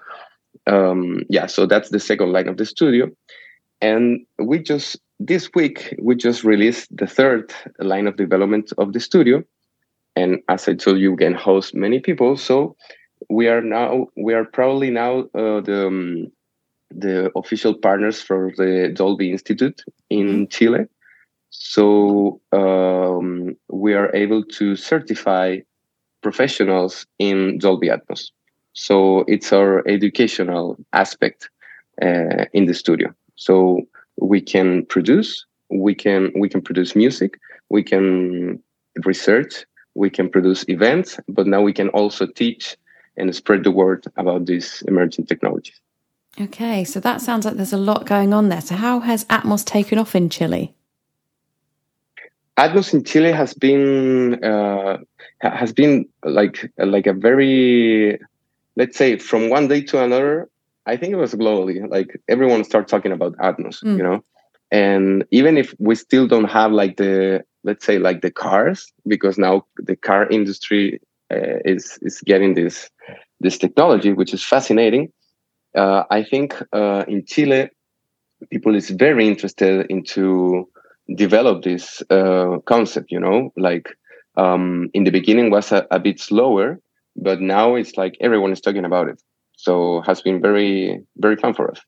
Um, 0.67 1.23
yeah, 1.29 1.47
so 1.47 1.67
that's 1.67 1.91
the 1.91 2.01
second 2.01 2.33
line 2.33 2.49
of 2.49 2.57
the 2.57 2.67
studio. 2.67 3.09
And 3.81 4.25
we 4.39 4.59
just, 4.59 4.99
this 5.21 5.51
week, 5.55 5.95
we 6.01 6.17
just 6.17 6.45
released 6.45 6.95
the 6.97 7.07
third 7.07 7.53
line 7.79 8.07
of 8.07 8.17
development 8.17 8.73
of 8.79 8.93
the 8.93 9.01
studio. 9.01 9.43
And 10.17 10.41
as 10.49 10.67
I 10.67 10.75
told 10.75 10.99
you, 10.99 11.13
we 11.13 11.19
can 11.19 11.35
host 11.35 11.75
many 11.75 12.01
people. 12.01 12.37
So 12.37 12.75
we 13.29 13.49
are 13.49 13.61
now, 13.61 14.07
we 14.17 14.35
are 14.35 14.45
probably 14.45 14.91
now 14.91 15.21
uh, 15.35 15.61
the, 15.61 15.87
um, 15.87 16.33
the 16.91 17.31
official 17.37 17.75
partners 17.75 18.21
for 18.23 18.53
the 18.57 18.91
Dolby 18.95 19.31
Institute 19.31 19.83
in 20.09 20.27
mm-hmm. 20.27 20.45
Chile. 20.47 20.87
So 21.51 22.41
um, 22.53 23.57
we 23.71 23.95
are 23.95 24.15
able 24.15 24.43
to 24.45 24.77
certify 24.77 25.59
professionals 26.23 27.07
in 27.19 27.59
Dolby 27.59 27.89
Atmos. 27.89 28.31
So 28.77 29.25
it's 29.27 29.55
our 29.55 29.83
educational 29.89 30.77
aspect 30.93 31.49
uh, 32.03 32.45
in 32.53 32.67
the 32.67 32.75
studio. 32.75 33.15
So 33.35 33.81
we 34.21 34.43
can 34.43 34.85
produce, 34.85 35.47
we 35.71 35.95
can 35.95 36.31
we 36.39 36.51
can 36.51 36.61
produce 36.61 36.95
music, 36.95 37.41
we 37.71 37.83
can 37.83 38.63
research, 39.05 39.65
we 39.95 40.11
can 40.11 40.29
produce 40.29 40.69
events, 40.69 41.19
but 41.27 41.47
now 41.47 41.63
we 41.63 41.73
can 41.73 41.89
also 41.89 42.27
teach 42.27 42.77
and 43.17 43.35
spread 43.35 43.65
the 43.65 43.71
word 43.71 44.05
about 44.19 44.45
these 44.45 44.83
emerging 44.87 45.25
technologies. 45.25 45.81
Okay, 46.39 46.85
so 46.85 47.01
that 47.01 47.23
sounds 47.23 47.47
like 47.47 47.57
there's 47.57 47.73
a 47.73 47.79
lot 47.79 48.05
going 48.05 48.35
on 48.35 48.51
there. 48.51 48.61
So, 48.61 48.77
how 48.77 49.01
has 49.01 49.25
Atmos 49.25 49.65
taken 49.65 49.99
off 49.99 50.15
in 50.15 50.29
Chile? 50.29 50.75
Atmos 52.59 52.93
in 52.93 53.05
Chile 53.05 53.33
has 53.33 53.55
been 53.55 54.45
uh, 54.45 54.99
has 55.41 55.73
been 55.73 56.07
like 56.25 56.71
like 56.77 57.07
a 57.07 57.15
very 57.15 58.19
let's 58.77 58.97
say 58.97 59.19
from 59.19 59.51
one 59.51 59.69
day 59.69 59.83
to 59.83 60.03
another. 60.03 60.49
I 60.89 60.97
think 60.97 61.13
it 61.13 61.17
was 61.17 61.35
globally 61.35 61.91
like 61.91 62.21
everyone 62.29 62.63
started 62.63 62.89
talking 62.89 63.11
about 63.11 63.37
Atmos, 63.39 63.83
mm. 63.83 63.97
you 63.97 64.05
know, 64.05 64.23
and 64.71 65.25
even 65.33 65.59
if 65.59 65.75
we 65.81 65.97
still 65.97 66.29
don't 66.29 66.49
have 66.49 66.71
like 66.71 66.97
the 66.97 67.45
let's 67.65 67.85
say 67.85 67.99
like 67.99 68.23
the 68.23 68.31
cars 68.31 68.93
because 69.07 69.37
now 69.37 69.67
the 69.79 69.97
car 69.97 70.29
industry 70.29 71.01
uh, 71.31 71.59
is 71.65 71.99
is 72.03 72.21
getting 72.21 72.55
this 72.55 72.89
this 73.41 73.59
technology, 73.59 74.13
which 74.13 74.33
is 74.33 74.45
fascinating. 74.45 75.13
Uh, 75.75 76.05
I 76.11 76.23
think 76.23 76.55
uh, 76.73 77.05
in 77.07 77.25
Chile, 77.27 77.69
people 78.51 78.75
is 78.75 78.91
very 78.91 79.27
interested 79.27 79.87
into 79.91 80.69
develop 81.15 81.63
this 81.63 82.03
uh, 82.11 82.59
concept. 82.65 83.11
You 83.11 83.21
know, 83.21 83.53
like 83.57 83.97
um, 84.37 84.89
in 84.95 85.05
the 85.05 85.11
beginning 85.11 85.51
was 85.51 85.73
a, 85.73 85.87
a, 85.91 85.99
bit 85.99 86.21
slower, 86.21 86.79
but 87.17 87.41
now 87.41 87.75
it's 87.75 87.97
like 87.97 88.17
everyone 88.21 88.53
is 88.53 88.61
talking 88.61 88.85
about 88.85 89.09
it. 89.09 89.21
So 89.57 90.03
has 90.03 90.21
been 90.21 90.41
very 90.41 91.01
very 91.17 91.37
fun 91.37 91.55
for 91.55 91.71
us. 91.71 91.81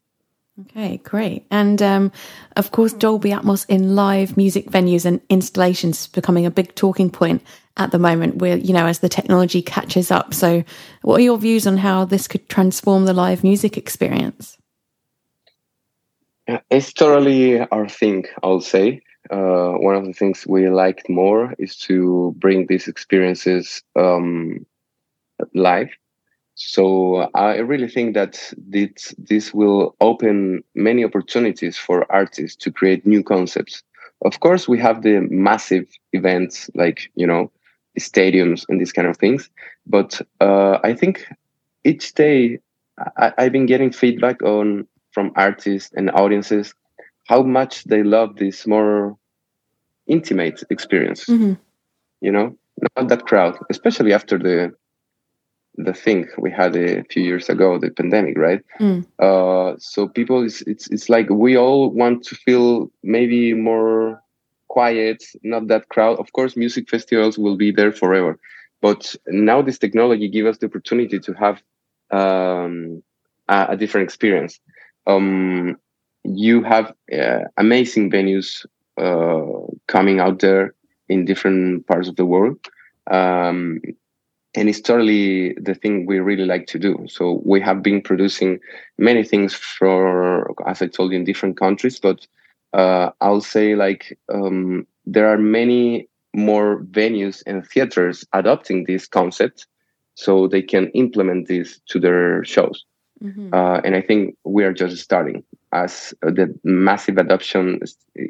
Okay, 0.62 0.97
great. 1.05 1.47
And 1.53 1.81
um, 1.81 2.11
of 2.57 2.73
course, 2.73 2.93
Dolby 2.93 3.31
Atmos 3.31 3.64
in 3.69 3.95
live 3.95 4.37
music 4.37 4.67
venues 4.71 5.05
and 5.05 5.21
installations 5.29 6.01
is 6.01 6.07
becoming 6.09 6.47
a 6.47 6.51
big 6.51 6.75
talking 6.75 7.11
point 7.11 7.43
at 7.77 7.93
the 7.93 7.99
moment. 7.99 8.37
Where 8.37 8.57
you 8.57 8.73
know, 8.73 8.87
as 8.87 8.99
the 8.99 9.09
technology 9.09 9.62
catches 9.62 10.11
up. 10.11 10.35
So, 10.35 10.64
what 11.03 11.21
are 11.21 11.25
your 11.25 11.38
views 11.38 11.67
on 11.67 11.77
how 11.77 12.05
this 12.05 12.27
could 12.27 12.49
transform 12.49 13.05
the 13.05 13.12
live 13.12 13.45
music 13.45 13.77
experience? 13.77 14.59
It's 16.71 16.93
totally 16.93 17.61
our 17.61 17.88
thing. 17.88 18.25
I'll 18.43 18.62
say 18.62 19.03
uh, 19.31 19.73
one 19.73 19.95
of 19.95 20.07
the 20.07 20.12
things 20.12 20.47
we 20.47 20.69
liked 20.69 21.09
more 21.09 21.55
is 21.59 21.77
to 21.77 22.35
bring 22.38 22.67
these 22.67 22.88
experiences 22.88 23.83
um, 23.97 24.67
live 25.55 25.90
so 26.61 27.31
I 27.35 27.59
really 27.59 27.87
think 27.88 28.14
that 28.14 28.53
this 28.57 29.14
this 29.16 29.55
will 29.55 29.94
open 30.01 30.64
many 30.74 31.05
opportunities 31.05 31.79
for 31.79 32.05
artists 32.11 32.57
to 32.64 32.72
create 32.72 33.07
new 33.07 33.22
concepts. 33.22 33.85
Of 34.24 34.40
course, 34.40 34.66
we 34.66 34.77
have 34.81 35.03
the 35.03 35.20
massive 35.31 35.87
events 36.12 36.68
like 36.74 37.12
you 37.14 37.29
know 37.29 37.53
stadiums 37.96 38.64
and 38.68 38.81
these 38.81 38.92
kind 38.92 39.07
of 39.07 39.16
things, 39.16 39.48
but 39.87 40.20
uh, 40.40 40.79
I 40.83 40.94
think 40.94 41.29
each 41.85 42.14
day 42.14 42.59
I, 43.16 43.33
I've 43.38 43.53
been 43.53 43.66
getting 43.66 43.92
feedback 43.92 44.42
on 44.42 44.88
from 45.12 45.31
artists 45.37 45.92
and 45.96 46.11
audiences 46.11 46.74
how 47.29 47.44
much 47.44 47.85
they 47.85 48.03
love 48.03 48.35
this 48.35 48.66
more 48.66 49.16
intimate 50.09 50.64
experience. 50.70 51.27
Mm-hmm. 51.27 51.53
You 52.20 52.33
know, 52.33 52.57
not 52.96 53.09
that 53.11 53.27
crowd, 53.27 53.59
especially 53.70 54.12
after 54.12 54.38
the 54.38 54.74
the 55.79 55.95
thing 55.95 56.29
we 56.37 56.51
had 56.51 56.77
a 56.77 57.05
few 57.05 57.23
years 57.23 57.49
ago, 57.49 57.79
the 57.79 57.91
pandemic, 57.91 58.37
right? 58.37 58.62
Mm. 58.81 59.07
Uh, 59.21 59.77
so 59.79 60.09
people, 60.09 60.45
it's, 60.45 60.61
it's 60.62 60.88
it's 60.88 61.09
like 61.09 61.31
we 61.31 61.57
all 61.57 61.91
want 61.91 62.25
to 62.25 62.35
feel 62.35 62.91
maybe 63.03 63.55
more 63.55 64.21
quiet, 64.67 65.23
not 65.43 65.69
that 65.69 65.88
crowd. 65.88 66.19
Of 66.19 66.33
course, 66.33 66.57
music 66.57 66.91
festivals 66.91 67.38
will 67.38 67.57
be 67.57 67.71
there 67.71 67.93
forever, 67.93 68.38
but 68.83 69.14
now 69.29 69.62
this 69.62 69.79
technology 69.79 70.29
gives 70.29 70.49
us 70.49 70.59
the 70.59 70.67
opportunity 70.67 71.21
to 71.21 71.33
have 71.35 71.62
um, 72.11 73.03
a, 73.49 73.67
a, 73.71 73.77
different 73.77 74.05
experience. 74.05 74.59
Um, 75.07 75.77
you 76.25 76.62
have 76.64 76.93
uh, 77.12 77.45
amazing 77.57 78.11
venues 78.11 78.67
uh, 78.97 79.73
coming 79.87 80.19
out 80.19 80.41
there 80.41 80.75
in 81.09 81.25
different 81.25 81.87
parts 81.87 82.09
of 82.09 82.17
the 82.17 82.27
world. 82.27 82.59
Um, 83.11 83.81
and 84.55 84.69
it's 84.69 84.81
totally 84.81 85.55
the 85.55 85.75
thing 85.75 86.07
we 86.07 86.19
really 86.21 86.47
like 86.47 86.67
to 86.69 86.79
do. 86.79 87.07
So 87.09 87.43
we 87.45 87.61
have 87.61 87.83
been 87.83 88.01
producing 88.01 88.61
many 88.97 89.23
things 89.23 89.55
for, 89.55 90.55
as 90.67 90.81
I 90.81 90.87
told 90.87 91.13
you, 91.13 91.19
in 91.19 91.25
different 91.25 91.59
countries. 91.59 91.99
But 91.99 92.27
uh, 92.73 93.11
I'll 93.21 93.41
say 93.41 93.75
like 93.75 94.19
um, 94.33 94.87
there 95.07 95.29
are 95.29 95.39
many 95.39 96.09
more 96.35 96.83
venues 96.91 97.43
and 97.47 97.67
theaters 97.67 98.25
adopting 98.33 98.85
this 98.85 99.07
concept, 99.07 99.67
so 100.15 100.49
they 100.49 100.63
can 100.63 100.89
implement 100.89 101.49
this 101.49 101.81
to 101.89 102.01
their 102.01 102.45
shows. 102.45 102.85
Mm-hmm. 103.23 103.53
Uh, 103.53 103.81
and 103.85 103.97
I 103.97 104.01
think 104.01 104.37
we 104.45 104.65
are 104.65 104.73
just 104.73 105.03
starting. 105.03 105.45
As 105.73 106.15
the 106.23 106.59
massive 106.65 107.19
adoption 107.19 107.81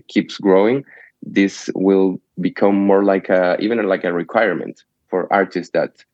keeps 0.09 0.39
growing, 0.39 0.85
this 1.23 1.71
will 1.75 2.21
become 2.41 2.75
more 2.75 3.05
like 3.05 3.29
a 3.29 3.57
even 3.61 3.87
like 3.87 4.05
a 4.05 4.13
requirement 4.13 4.83
for 5.09 5.33
artists 5.33 5.71
that 5.73 6.05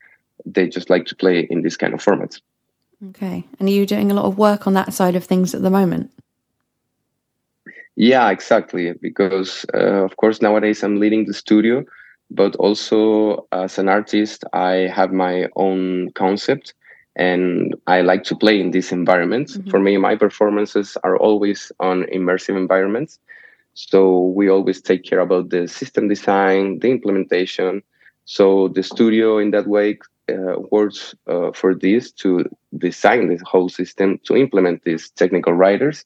they 0.44 0.68
just 0.68 0.90
like 0.90 1.06
to 1.06 1.16
play 1.16 1.46
in 1.50 1.62
this 1.62 1.76
kind 1.76 1.94
of 1.94 2.02
formats. 2.02 2.40
Okay. 3.10 3.44
And 3.58 3.68
are 3.68 3.72
you 3.72 3.86
doing 3.86 4.10
a 4.10 4.14
lot 4.14 4.24
of 4.24 4.38
work 4.38 4.66
on 4.66 4.74
that 4.74 4.92
side 4.92 5.16
of 5.16 5.24
things 5.24 5.54
at 5.54 5.62
the 5.62 5.70
moment? 5.70 6.10
Yeah, 7.96 8.30
exactly. 8.30 8.92
Because, 9.00 9.64
uh, 9.74 10.04
of 10.04 10.16
course, 10.16 10.42
nowadays 10.42 10.82
I'm 10.82 10.98
leading 10.98 11.26
the 11.26 11.34
studio, 11.34 11.84
but 12.30 12.56
also 12.56 13.46
as 13.52 13.78
an 13.78 13.88
artist, 13.88 14.44
I 14.52 14.88
have 14.92 15.12
my 15.12 15.46
own 15.56 16.10
concept 16.12 16.74
and 17.16 17.74
I 17.86 18.00
like 18.00 18.24
to 18.24 18.36
play 18.36 18.60
in 18.60 18.72
these 18.72 18.90
environments. 18.90 19.56
Mm-hmm. 19.56 19.70
For 19.70 19.78
me, 19.78 19.96
my 19.98 20.16
performances 20.16 20.96
are 21.04 21.16
always 21.16 21.70
on 21.78 22.04
immersive 22.04 22.56
environments. 22.56 23.20
So 23.74 24.20
we 24.20 24.48
always 24.48 24.80
take 24.80 25.04
care 25.04 25.20
about 25.20 25.50
the 25.50 25.68
system 25.68 26.08
design, 26.08 26.80
the 26.80 26.90
implementation. 26.90 27.82
So 28.24 28.68
the 28.68 28.82
studio 28.82 29.38
in 29.38 29.50
that 29.50 29.66
way 29.66 29.98
uh, 30.30 30.60
works 30.70 31.14
uh, 31.26 31.52
for 31.52 31.74
this 31.74 32.10
to 32.12 32.44
design 32.78 33.28
this 33.28 33.42
whole 33.42 33.68
system 33.68 34.18
to 34.24 34.36
implement 34.36 34.84
these 34.84 35.10
technical 35.10 35.52
writers. 35.52 36.04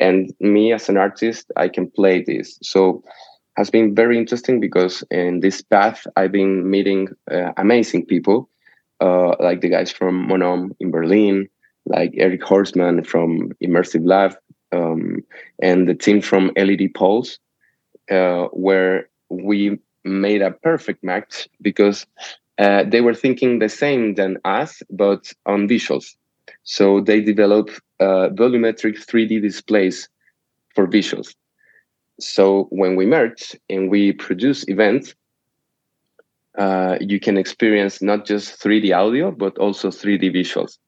And 0.00 0.32
me 0.38 0.72
as 0.72 0.88
an 0.88 0.96
artist 0.96 1.50
i 1.56 1.68
can 1.68 1.90
play 1.90 2.22
this. 2.22 2.58
So 2.62 3.02
has 3.58 3.70
been 3.70 3.92
very 3.92 4.16
interesting 4.16 4.60
because 4.60 5.02
in 5.10 5.40
this 5.40 5.60
path 5.60 6.06
i've 6.16 6.30
been 6.30 6.70
meeting 6.70 7.08
uh, 7.30 7.50
amazing 7.56 8.06
people 8.06 8.48
uh, 9.00 9.34
like 9.40 9.60
the 9.60 9.68
guys 9.68 9.90
from 9.90 10.28
monom 10.28 10.70
in 10.78 10.92
berlin 10.92 11.48
like 11.84 12.12
eric 12.16 12.40
horstman 12.40 13.04
from 13.04 13.50
immersive 13.62 14.04
lab 14.04 14.36
um, 14.70 15.18
and 15.60 15.88
the 15.88 15.94
team 15.94 16.20
from 16.20 16.52
led 16.56 16.94
pulse 16.94 17.40
uh, 18.12 18.44
where 18.66 19.08
we 19.28 19.76
made 20.08 20.42
a 20.42 20.50
perfect 20.50 21.04
match 21.04 21.48
because 21.62 22.06
uh, 22.58 22.84
they 22.84 23.00
were 23.00 23.14
thinking 23.14 23.58
the 23.58 23.68
same 23.68 24.14
than 24.14 24.38
us, 24.44 24.82
but 24.90 25.32
on 25.46 25.68
visuals. 25.68 26.16
So 26.64 27.00
they 27.00 27.20
developed 27.20 27.80
uh, 28.00 28.28
volumetric 28.32 29.04
3D 29.06 29.40
displays 29.40 30.08
for 30.74 30.86
visuals. 30.86 31.34
So 32.20 32.66
when 32.70 32.96
we 32.96 33.06
merge 33.06 33.56
and 33.70 33.90
we 33.90 34.12
produce 34.12 34.68
events, 34.68 35.14
uh, 36.58 36.98
you 37.00 37.20
can 37.20 37.36
experience 37.36 38.02
not 38.02 38.26
just 38.26 38.60
3D 38.60 38.96
audio, 38.96 39.30
but 39.30 39.56
also 39.58 39.90
3D 39.90 40.34
visuals 40.34 40.78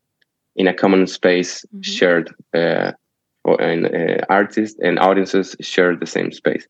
in 0.57 0.67
a 0.67 0.75
common 0.75 1.07
space 1.07 1.65
mm-hmm. 1.67 1.81
shared, 1.83 2.35
uh, 2.55 2.93
or, 3.45 3.61
and 3.63 3.87
uh, 3.87 4.25
artists 4.29 4.79
and 4.83 4.99
audiences 4.99 5.55
share 5.61 5.95
the 5.95 6.07
same 6.07 6.33
space. 6.33 6.67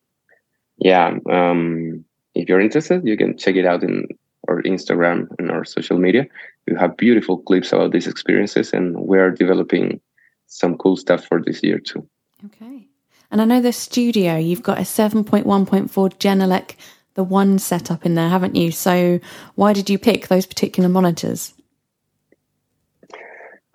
Yeah, 0.79 1.19
um, 1.31 2.05
if 2.41 2.49
you're 2.49 2.61
interested, 2.61 3.07
you 3.07 3.17
can 3.17 3.37
check 3.37 3.57
it 3.57 3.67
out 3.67 3.83
in 3.83 4.07
our 4.49 4.63
Instagram 4.63 5.29
and 5.39 5.51
our 5.51 5.65
social 5.65 5.99
media. 5.99 6.27
We 6.67 6.77
have 6.77 6.97
beautiful 6.97 7.39
clips 7.39 7.73
about 7.73 7.93
these 7.93 8.07
experiences, 8.07 8.73
and 8.73 8.97
we 8.97 9.19
are 9.19 9.31
developing 9.31 10.01
some 10.47 10.77
cool 10.77 10.97
stuff 10.97 11.25
for 11.25 11.41
this 11.43 11.63
year 11.63 11.79
too. 11.79 12.07
Okay. 12.47 12.89
And 13.31 13.41
I 13.41 13.45
know 13.45 13.61
the 13.61 13.73
studio, 13.73 14.37
you've 14.37 14.63
got 14.63 14.79
a 14.79 14.83
7.1.4 14.83 15.89
Genelec, 16.19 16.75
the 17.15 17.23
one 17.23 17.59
setup 17.59 18.05
in 18.05 18.15
there, 18.15 18.29
haven't 18.29 18.57
you? 18.57 18.73
So 18.73 19.21
why 19.55 19.73
did 19.73 19.89
you 19.89 19.99
pick 19.99 20.29
those 20.29 20.47
particular 20.47 20.89
monitors? 20.89 21.55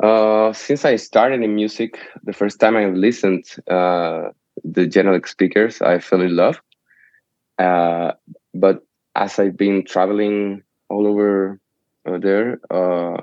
Uh, 0.03 0.51
since 0.51 0.83
I 0.83 0.97
started 0.97 1.41
in 1.41 1.55
music, 1.55 1.99
the 2.23 2.33
first 2.33 2.59
time 2.59 2.75
I 2.75 2.87
listened 2.87 3.45
uh, 3.69 4.29
the 4.63 4.87
Genelec 4.87 5.27
speakers, 5.27 5.81
I 5.81 5.99
fell 5.99 6.21
in 6.21 6.35
love. 6.35 6.61
Uh, 7.57 8.11
but 8.55 8.85
as 9.15 9.39
I've 9.39 9.57
been 9.57 9.85
traveling 9.85 10.63
all 10.89 11.07
over 11.07 11.59
uh, 12.05 12.17
there, 12.17 12.59
uh, 12.69 13.17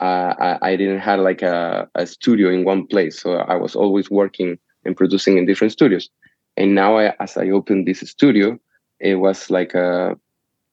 I, 0.00 0.58
I 0.62 0.76
didn't 0.76 0.98
have 1.00 1.20
like 1.20 1.42
a, 1.42 1.88
a 1.94 2.06
studio 2.06 2.50
in 2.50 2.64
one 2.64 2.86
place. 2.86 3.20
So 3.20 3.34
I 3.34 3.54
was 3.54 3.76
always 3.76 4.10
working 4.10 4.58
and 4.84 4.96
producing 4.96 5.38
in 5.38 5.46
different 5.46 5.72
studios. 5.72 6.10
And 6.56 6.74
now, 6.74 6.98
I, 6.98 7.14
as 7.20 7.36
I 7.36 7.48
opened 7.50 7.86
this 7.86 8.00
studio, 8.00 8.58
it 9.00 9.16
was 9.16 9.50
like 9.50 9.74
a 9.74 10.16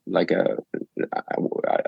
like 0.08 0.32
a 0.32 0.58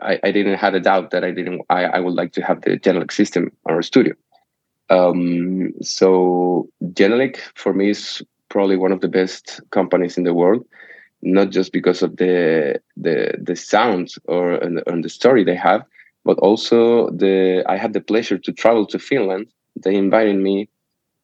I, 0.01 0.19
I 0.23 0.31
didn't 0.31 0.59
have 0.59 0.75
a 0.75 0.79
doubt 0.79 1.11
that 1.11 1.23
I 1.23 1.31
didn't 1.31 1.61
I, 1.69 1.85
I 1.85 1.99
would 1.99 2.13
like 2.13 2.33
to 2.33 2.41
have 2.41 2.61
the 2.61 2.77
Genelec 2.77 3.11
system 3.11 3.51
on 3.65 3.73
our 3.73 3.81
studio. 3.81 4.13
Um, 4.89 5.73
so 5.81 6.69
Genelec 6.83 7.37
for 7.55 7.73
me 7.73 7.89
is 7.89 8.21
probably 8.49 8.77
one 8.77 8.91
of 8.91 9.01
the 9.01 9.07
best 9.07 9.61
companies 9.71 10.17
in 10.17 10.23
the 10.23 10.33
world, 10.33 10.65
not 11.21 11.49
just 11.49 11.71
because 11.71 12.01
of 12.01 12.17
the 12.17 12.81
the 12.97 13.33
the 13.41 13.55
sound 13.55 14.13
or 14.25 14.53
and, 14.53 14.81
and 14.87 15.03
the 15.03 15.09
story 15.09 15.43
they 15.43 15.55
have, 15.55 15.83
but 16.25 16.37
also 16.39 17.09
the 17.11 17.63
I 17.67 17.77
had 17.77 17.93
the 17.93 18.01
pleasure 18.01 18.37
to 18.37 18.51
travel 18.51 18.85
to 18.87 18.99
Finland. 18.99 19.47
They 19.83 19.95
invited 19.95 20.35
me 20.35 20.69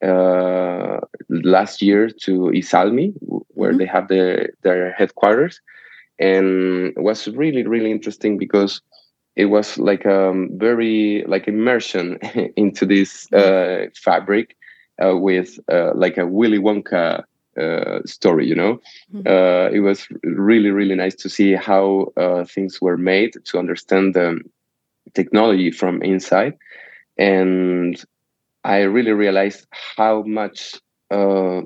uh, 0.06 1.00
last 1.30 1.82
year 1.82 2.10
to 2.10 2.52
Iisalmi, 2.54 3.14
where 3.50 3.72
mm-hmm. 3.72 3.80
they 3.80 3.86
have 3.86 4.08
the, 4.08 4.50
their 4.62 4.92
headquarters, 4.94 5.60
and 6.20 6.94
it 6.96 7.02
was 7.02 7.28
really 7.30 7.66
really 7.66 7.92
interesting 7.92 8.38
because 8.38 8.82
it 9.36 9.46
was 9.46 9.78
like 9.78 10.06
a 10.06 10.30
um, 10.30 10.50
very 10.54 11.24
like 11.28 11.48
immersion 11.48 12.18
into 12.56 12.86
this 12.86 13.32
uh, 13.34 13.86
fabric 13.96 14.56
uh, 15.04 15.16
with 15.16 15.60
uh, 15.72 15.92
like 15.94 16.18
a 16.18 16.26
Willy 16.26 16.58
Wonka 16.58 17.24
uh, 17.60 18.00
story. 18.06 18.48
You 18.48 18.56
know, 18.56 18.80
mm-hmm. 19.14 19.28
Uh, 19.28 19.70
it 19.76 19.80
was 19.82 20.08
really 20.24 20.70
really 20.70 20.96
nice 20.96 21.16
to 21.16 21.30
see 21.30 21.54
how 21.54 22.12
uh, 22.18 22.46
things 22.46 22.82
were 22.82 22.98
made 22.98 23.34
to 23.46 23.60
understand 23.60 24.14
the 24.14 24.40
technology 25.14 25.72
from 25.72 26.02
inside, 26.02 26.54
and 27.18 28.04
I 28.64 28.82
really 28.82 29.14
realized 29.14 29.66
how 29.72 30.24
much 30.24 30.76
uh, 31.10 31.62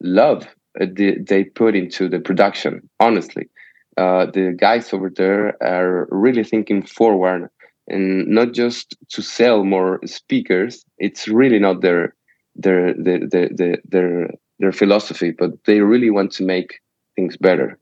love 0.00 0.46
they, 0.78 1.16
they 1.16 1.44
put 1.44 1.74
into 1.74 2.08
the 2.08 2.20
production. 2.20 2.88
Honestly, 2.98 3.48
uh, 3.96 4.26
the 4.26 4.54
guys 4.58 4.92
over 4.92 5.10
there 5.10 5.56
are 5.62 6.08
really 6.10 6.44
thinking 6.44 6.82
forward 6.82 7.50
and 7.88 8.26
not 8.26 8.52
just 8.52 8.96
to 9.10 9.22
sell 9.22 9.64
more 9.64 10.00
speakers. 10.06 10.84
It's 10.98 11.28
really 11.28 11.58
not 11.58 11.82
their 11.82 12.14
their 12.54 12.94
their 12.94 13.26
their 13.26 13.48
their, 13.50 13.78
their 13.88 14.30
philosophy, 14.72 15.30
but 15.30 15.52
they 15.64 15.80
really 15.80 16.10
want 16.10 16.32
to 16.32 16.44
make 16.44 16.80
things 17.14 17.36
better, 17.36 17.78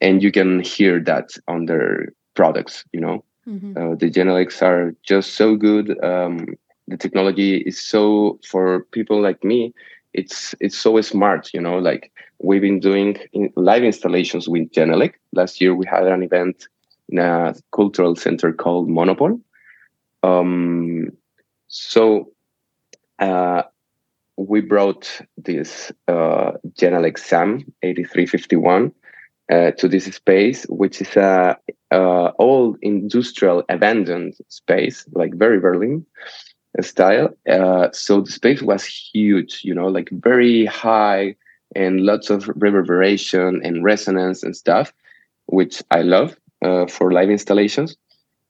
and 0.00 0.22
you 0.22 0.32
can 0.32 0.60
hear 0.60 1.00
that 1.00 1.30
on 1.48 1.66
their 1.66 2.12
products. 2.34 2.84
You 2.92 3.00
know, 3.00 3.24
mm-hmm. 3.48 3.76
uh, 3.76 3.94
the 3.94 4.10
Genelecs 4.10 4.62
are 4.62 4.94
just 5.02 5.34
so 5.34 5.56
good. 5.56 6.02
Um, 6.04 6.56
the 6.88 6.96
technology 6.96 7.58
is 7.58 7.80
so 7.80 8.38
for 8.44 8.84
people 8.92 9.20
like 9.20 9.42
me 9.42 9.74
it's 10.16 10.54
it's 10.60 10.76
so 10.76 11.00
smart 11.00 11.50
you 11.52 11.60
know 11.60 11.78
like 11.78 12.10
we've 12.42 12.62
been 12.62 12.80
doing 12.80 13.16
in 13.32 13.52
live 13.56 13.84
installations 13.84 14.48
with 14.48 14.70
genelec 14.70 15.14
last 15.32 15.60
year 15.60 15.74
we 15.74 15.86
had 15.86 16.06
an 16.06 16.22
event 16.22 16.68
in 17.08 17.18
a 17.18 17.54
cultural 17.72 18.16
center 18.16 18.52
called 18.52 18.88
monopol 18.88 19.40
um, 20.22 21.10
so 21.68 22.32
uh, 23.18 23.62
we 24.36 24.60
brought 24.60 25.20
this 25.36 25.92
uh, 26.08 26.52
genelec 26.78 27.18
sam 27.18 27.64
8351 27.82 28.92
uh, 29.50 29.70
to 29.72 29.88
this 29.88 30.04
space 30.06 30.64
which 30.64 31.00
is 31.00 31.16
a 31.16 31.56
old 32.38 32.76
industrial 32.82 33.62
abandoned 33.68 34.34
space 34.48 35.06
like 35.12 35.34
very 35.34 35.60
berlin 35.60 36.04
style. 36.82 37.30
Uh, 37.48 37.88
so 37.92 38.20
the 38.20 38.30
space 38.30 38.62
was 38.62 38.84
huge, 38.84 39.60
you 39.64 39.74
know, 39.74 39.86
like 39.86 40.08
very 40.10 40.66
high 40.66 41.34
and 41.74 42.00
lots 42.00 42.30
of 42.30 42.48
reverberation 42.56 43.60
and 43.64 43.84
resonance 43.84 44.42
and 44.42 44.56
stuff, 44.56 44.92
which 45.46 45.82
I 45.90 46.02
love 46.02 46.36
uh, 46.64 46.86
for 46.86 47.12
live 47.12 47.30
installations 47.30 47.96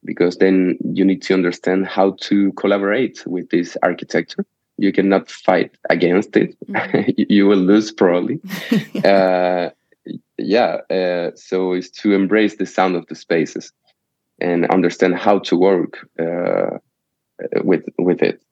because 0.04 0.36
then 0.36 0.78
you 0.92 1.04
need 1.04 1.22
to 1.22 1.34
understand 1.34 1.86
how 1.86 2.16
to 2.20 2.52
collaborate 2.52 3.26
with 3.26 3.50
this 3.50 3.76
architecture. 3.82 4.44
You 4.78 4.92
cannot 4.92 5.30
fight 5.30 5.72
against 5.90 6.36
it. 6.36 6.56
Mm-hmm. 6.66 7.10
you 7.28 7.46
will 7.46 7.58
lose 7.58 7.92
probably. 7.92 8.40
uh, 9.04 9.70
yeah. 10.38 10.78
Uh, 10.90 11.30
so 11.34 11.72
it's 11.72 11.90
to 11.90 12.12
embrace 12.12 12.56
the 12.56 12.66
sound 12.66 12.96
of 12.96 13.06
the 13.06 13.14
spaces 13.14 13.72
and 14.40 14.66
understand 14.66 15.16
how 15.16 15.38
to 15.40 15.56
work 15.56 16.08
uh, 16.18 16.78
with 17.64 17.84
with 17.98 18.22
it. 18.22 18.42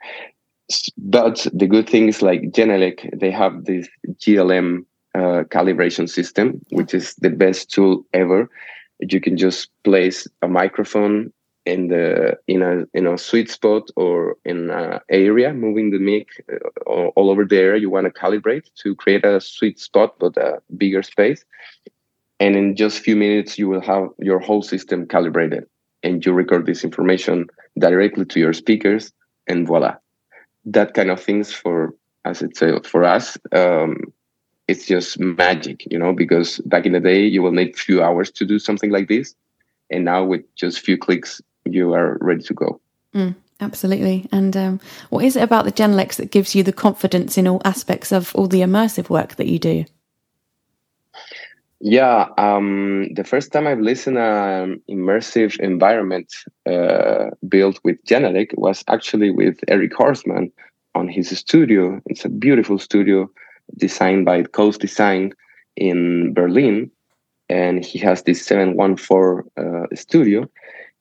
But 0.97 1.47
the 1.53 1.67
good 1.67 1.89
thing 1.89 2.09
is 2.09 2.23
like 2.23 2.53
Genelec, 2.53 3.19
they 3.19 3.31
have 3.31 3.67
this 3.67 3.87
GLM 4.15 4.85
uh, 5.15 5.45
calibration 5.51 6.09
system, 6.09 6.61
which 6.71 6.95
is 6.95 7.15
the 7.17 7.31
best 7.31 7.71
tool 7.71 8.05
ever. 8.15 8.49
You 9.01 9.21
can 9.21 9.37
just 9.37 9.69
place 9.85 10.27
a 10.41 10.49
microphone 10.49 11.33
in 11.67 11.89
the 11.89 12.39
in 12.47 12.63
a 12.63 12.85
in 12.93 13.07
a 13.07 13.17
sweet 13.17 13.51
spot 13.51 13.89
or 13.97 14.37
in 14.45 14.71
an 14.71 15.01
area, 15.09 15.53
moving 15.55 15.91
the 15.91 15.99
mic 15.99 16.29
uh, 16.53 16.91
all 17.17 17.31
over 17.31 17.45
the 17.45 17.57
area 17.57 17.81
you 17.81 17.91
want 17.91 18.07
to 18.07 18.13
calibrate 18.13 18.69
to 18.75 18.95
create 18.95 19.25
a 19.25 19.41
sweet 19.41 19.79
spot 19.79 20.19
but 20.19 20.37
a 20.37 20.61
bigger 20.77 21.03
space. 21.03 21.45
And 22.41 22.57
in 22.57 22.77
just 22.77 22.99
few 22.99 23.17
minutes, 23.17 23.59
you 23.59 23.69
will 23.69 23.81
have 23.81 24.09
your 24.19 24.41
whole 24.41 24.63
system 24.63 25.07
calibrated, 25.07 25.65
and 26.03 26.25
you 26.25 26.33
record 26.33 26.67
this 26.67 26.85
information 26.85 27.47
directly 27.79 28.25
to 28.27 28.41
your 28.41 28.53
speakers, 28.53 29.13
and 29.47 29.67
voila. 29.67 29.97
That 30.67 30.95
kind 30.95 31.11
of 31.11 31.23
things 31.23 31.53
for 31.53 31.95
as 32.25 32.43
it's 32.43 32.61
for 32.89 33.05
us, 33.05 33.39
um, 33.53 34.13
it's 34.67 34.87
just 34.87 35.19
magic, 35.21 35.87
you 35.91 35.99
know, 35.99 36.13
because 36.13 36.59
back 36.61 36.87
in 36.87 36.93
the 36.93 37.01
day 37.01 37.25
you 37.25 37.43
will 37.43 37.53
need 37.53 37.77
few 37.77 38.03
hours 38.03 38.31
to 38.33 38.45
do 38.45 38.59
something 38.59 38.91
like 38.91 39.09
this, 39.09 39.35
and 39.91 40.05
now 40.05 40.25
with 40.25 40.43
just 40.57 40.81
few 40.81 40.99
clicks 40.99 41.41
you 41.65 41.95
are 41.95 42.19
ready 42.21 42.43
to 42.43 42.55
go. 42.55 42.81
Mm, 43.15 43.35
absolutely. 43.61 44.29
And 44.33 44.57
um, 44.57 44.81
what 45.11 45.25
is 45.25 45.37
it 45.37 45.43
about 45.43 45.65
the 45.65 45.73
Genelecs 45.73 46.17
that 46.17 46.31
gives 46.31 46.55
you 46.55 46.63
the 46.63 46.73
confidence 46.73 47.39
in 47.39 47.47
all 47.47 47.63
aspects 47.65 48.13
of 48.13 48.35
all 48.35 48.49
the 48.49 48.61
immersive 48.61 49.09
work 49.09 49.37
that 49.37 49.47
you 49.47 49.59
do? 49.59 49.85
Yeah, 51.87 52.29
um, 52.39 53.13
the 53.13 53.25
first 53.25 53.53
time 53.53 53.67
I've 53.67 53.81
listened 53.81 54.17
an 54.17 54.63
um, 54.63 54.83
immersive 54.89 55.61
environment 55.61 56.33
uh, 56.65 57.31
built 57.47 57.79
with 57.85 58.03
Genelec 58.07 58.57
was 58.57 58.83
actually 58.89 59.31
with 59.31 59.59
Eric 59.69 59.93
Horstmann 59.93 60.51
on 60.95 61.09
his 61.09 61.29
studio. 61.39 62.01
It's 62.07 62.25
a 62.25 62.31
beautiful 62.31 62.79
studio 62.79 63.31
designed 63.77 64.25
by 64.25 64.45
Coast 64.45 64.81
Design 64.81 65.33
in 65.77 66.33
Berlin, 66.33 66.91
and 67.49 67.85
he 67.85 67.99
has 67.99 68.23
this 68.23 68.45
714 68.47 69.51
uh, 69.57 69.87
studio. 69.95 70.49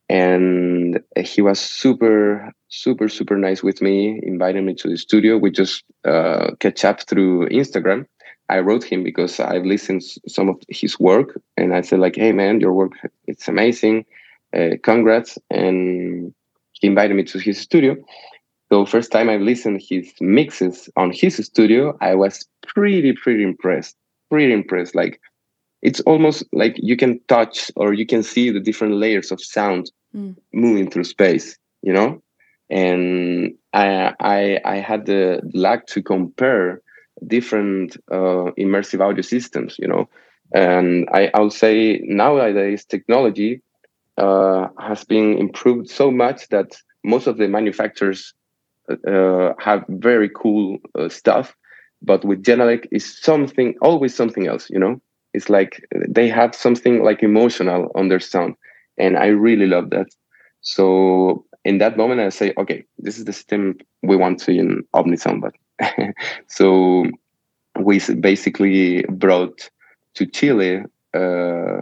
And 0.10 1.00
he 1.18 1.42
was 1.42 1.60
super, 1.60 2.52
super, 2.68 3.08
super 3.08 3.38
nice 3.38 3.64
with 3.64 3.82
me, 3.82 4.20
inviting 4.24 4.66
me 4.66 4.74
to 4.76 4.90
the 4.90 4.98
studio. 4.98 5.38
We 5.38 5.50
just 5.50 5.84
uh, 6.06 6.52
catch 6.60 6.86
up 6.86 7.02
through 7.02 7.50
Instagram 7.50 8.06
I 8.50 8.60
wrote 8.60 8.84
him 8.84 9.04
because 9.04 9.40
I've 9.40 9.66
listened 9.66 10.04
some 10.28 10.50
of 10.50 10.58
his 10.70 11.00
work, 11.00 11.40
and 11.58 11.74
I 11.74 11.82
said 11.82 12.00
like, 12.00 12.16
"Hey 12.16 12.32
man, 12.32 12.60
your 12.60 12.74
work 12.74 12.92
it's 13.26 13.48
amazing, 13.48 14.06
uh, 14.56 14.78
congrats!" 14.84 15.38
And 15.50 16.34
he 16.74 16.88
invited 16.88 17.16
me 17.16 17.24
to 17.24 17.40
his 17.40 17.58
studio. 17.58 17.96
So 18.70 18.86
first 18.86 19.12
time 19.12 19.30
I 19.30 19.38
listened 19.38 19.82
his 19.88 20.12
mixes 20.20 20.90
on 20.96 21.12
his 21.12 21.38
studio, 21.38 21.98
I 22.02 22.16
was 22.16 22.46
pretty 22.68 23.14
pretty 23.14 23.44
impressed. 23.44 23.96
Pretty 24.30 24.54
impressed. 24.54 24.96
Like 24.96 25.22
it's 25.84 26.00
almost 26.02 26.44
like 26.54 26.76
you 26.78 26.98
can 26.98 27.20
touch 27.28 27.70
or 27.76 27.94
you 27.94 28.06
can 28.06 28.24
see 28.24 28.50
the 28.50 28.60
different 28.60 28.96
layers 28.96 29.32
of 29.32 29.42
sound 29.42 29.92
mm. 30.16 30.36
moving 30.54 30.90
through 30.90 31.04
space. 31.04 31.58
You 31.82 31.94
know, 31.94 32.22
and 32.70 33.54
I 33.74 34.14
I 34.20 34.60
I 34.66 34.76
had 34.78 35.06
the 35.06 35.42
luck 35.54 35.86
to 35.88 36.02
compare 36.02 36.82
different 37.28 37.98
uh, 38.12 38.52
immersive 38.58 39.02
audio 39.02 39.22
systems, 39.22 39.76
you 39.78 39.88
know. 39.88 40.10
And 40.56 41.08
I, 41.12 41.32
I'll 41.34 41.50
say 41.50 42.00
nowadays 42.04 42.86
technology 42.86 43.62
uh, 44.18 44.68
has 44.80 45.04
been 45.04 45.38
improved 45.38 45.90
so 45.90 46.12
much 46.12 46.48
that 46.50 46.76
most 47.04 47.28
of 47.28 47.38
the 47.38 47.48
manufacturers 47.48 48.34
uh, 48.90 49.54
have 49.60 49.84
very 49.90 50.30
cool 50.30 50.78
uh, 50.98 51.10
stuff, 51.10 51.56
but 52.02 52.24
with 52.24 52.44
Genelec 52.44 52.88
is 52.92 53.20
something 53.20 53.76
always 53.82 54.16
something 54.16 54.48
else, 54.48 54.70
you 54.70 54.80
know. 54.80 55.02
It's 55.34 55.50
like 55.50 55.84
they 56.08 56.28
have 56.30 56.54
something 56.56 57.04
like 57.04 57.24
emotional 57.24 57.92
on 57.96 58.08
their 58.08 58.20
sound, 58.20 58.56
and 58.98 59.18
I 59.18 59.28
really 59.28 59.68
love 59.68 59.90
that. 59.90 60.08
So 60.62 61.46
in 61.66 61.78
that 61.80 61.98
moment, 61.98 62.22
I 62.22 62.30
say, 62.30 62.54
okay, 62.58 62.86
this 63.00 63.18
is 63.18 63.26
the 63.26 63.34
system 63.34 63.78
we 64.02 64.16
want 64.16 64.40
to 64.42 64.52
in 64.52 64.84
Omnisound, 64.94 65.42
but 65.42 65.56
so 66.48 67.06
we 67.80 68.00
basically 68.20 69.04
brought 69.04 69.70
to 70.16 70.26
Chile 70.26 70.84
uh, 71.14 71.82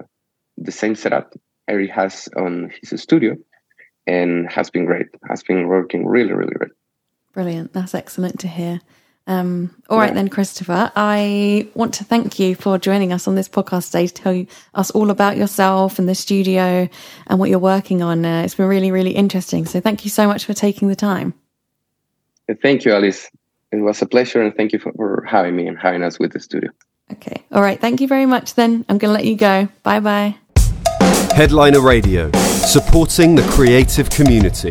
the 0.57 0.71
same 0.71 0.95
setup 0.95 1.33
Eric 1.67 1.91
has 1.91 2.29
on 2.37 2.71
his 2.81 3.01
studio 3.01 3.35
and 4.07 4.51
has 4.51 4.69
been 4.69 4.85
great, 4.85 5.07
has 5.29 5.43
been 5.43 5.67
working 5.67 6.05
really, 6.05 6.33
really 6.33 6.53
great. 6.53 6.71
Brilliant. 7.33 7.73
That's 7.73 7.95
excellent 7.95 8.39
to 8.39 8.47
hear. 8.47 8.81
Um, 9.27 9.75
all 9.89 9.97
right, 9.97 10.13
then, 10.13 10.29
Christopher, 10.29 10.91
I 10.95 11.67
want 11.73 11.93
to 11.95 12.03
thank 12.03 12.39
you 12.39 12.55
for 12.55 12.77
joining 12.77 13.13
us 13.13 13.27
on 13.27 13.35
this 13.35 13.47
podcast 13.47 13.87
today 13.87 14.07
to 14.07 14.13
tell 14.13 14.45
us 14.73 14.91
all 14.91 15.09
about 15.09 15.37
yourself 15.37 15.99
and 15.99 16.09
the 16.09 16.15
studio 16.15 16.89
and 17.27 17.39
what 17.39 17.49
you're 17.49 17.59
working 17.59 18.01
on. 18.01 18.25
Uh, 18.25 18.41
it's 18.43 18.55
been 18.55 18.67
really, 18.67 18.91
really 18.91 19.11
interesting. 19.11 19.65
So 19.65 19.79
thank 19.79 20.03
you 20.03 20.09
so 20.09 20.27
much 20.27 20.45
for 20.45 20.53
taking 20.53 20.87
the 20.87 20.95
time. 20.95 21.33
Thank 22.61 22.83
you, 22.83 22.93
Alice. 22.93 23.29
It 23.71 23.77
was 23.77 24.01
a 24.01 24.05
pleasure, 24.05 24.41
and 24.41 24.53
thank 24.55 24.73
you 24.73 24.79
for, 24.79 24.91
for 24.93 25.25
having 25.27 25.55
me 25.55 25.67
and 25.67 25.77
having 25.77 26.03
us 26.03 26.19
with 26.19 26.33
the 26.33 26.39
studio. 26.39 26.71
Okay. 27.13 27.43
All 27.51 27.61
right. 27.61 27.79
Thank 27.79 28.01
you 28.01 28.07
very 28.07 28.25
much, 28.25 28.55
then. 28.55 28.85
I'm 28.89 28.97
going 28.97 29.09
to 29.09 29.13
let 29.13 29.25
you 29.25 29.35
go. 29.35 29.69
Bye 29.83 29.99
bye. 29.99 30.35
Headliner 31.35 31.79
Radio, 31.79 32.31
supporting 32.33 33.35
the 33.35 33.43
creative 33.43 34.09
community. 34.09 34.69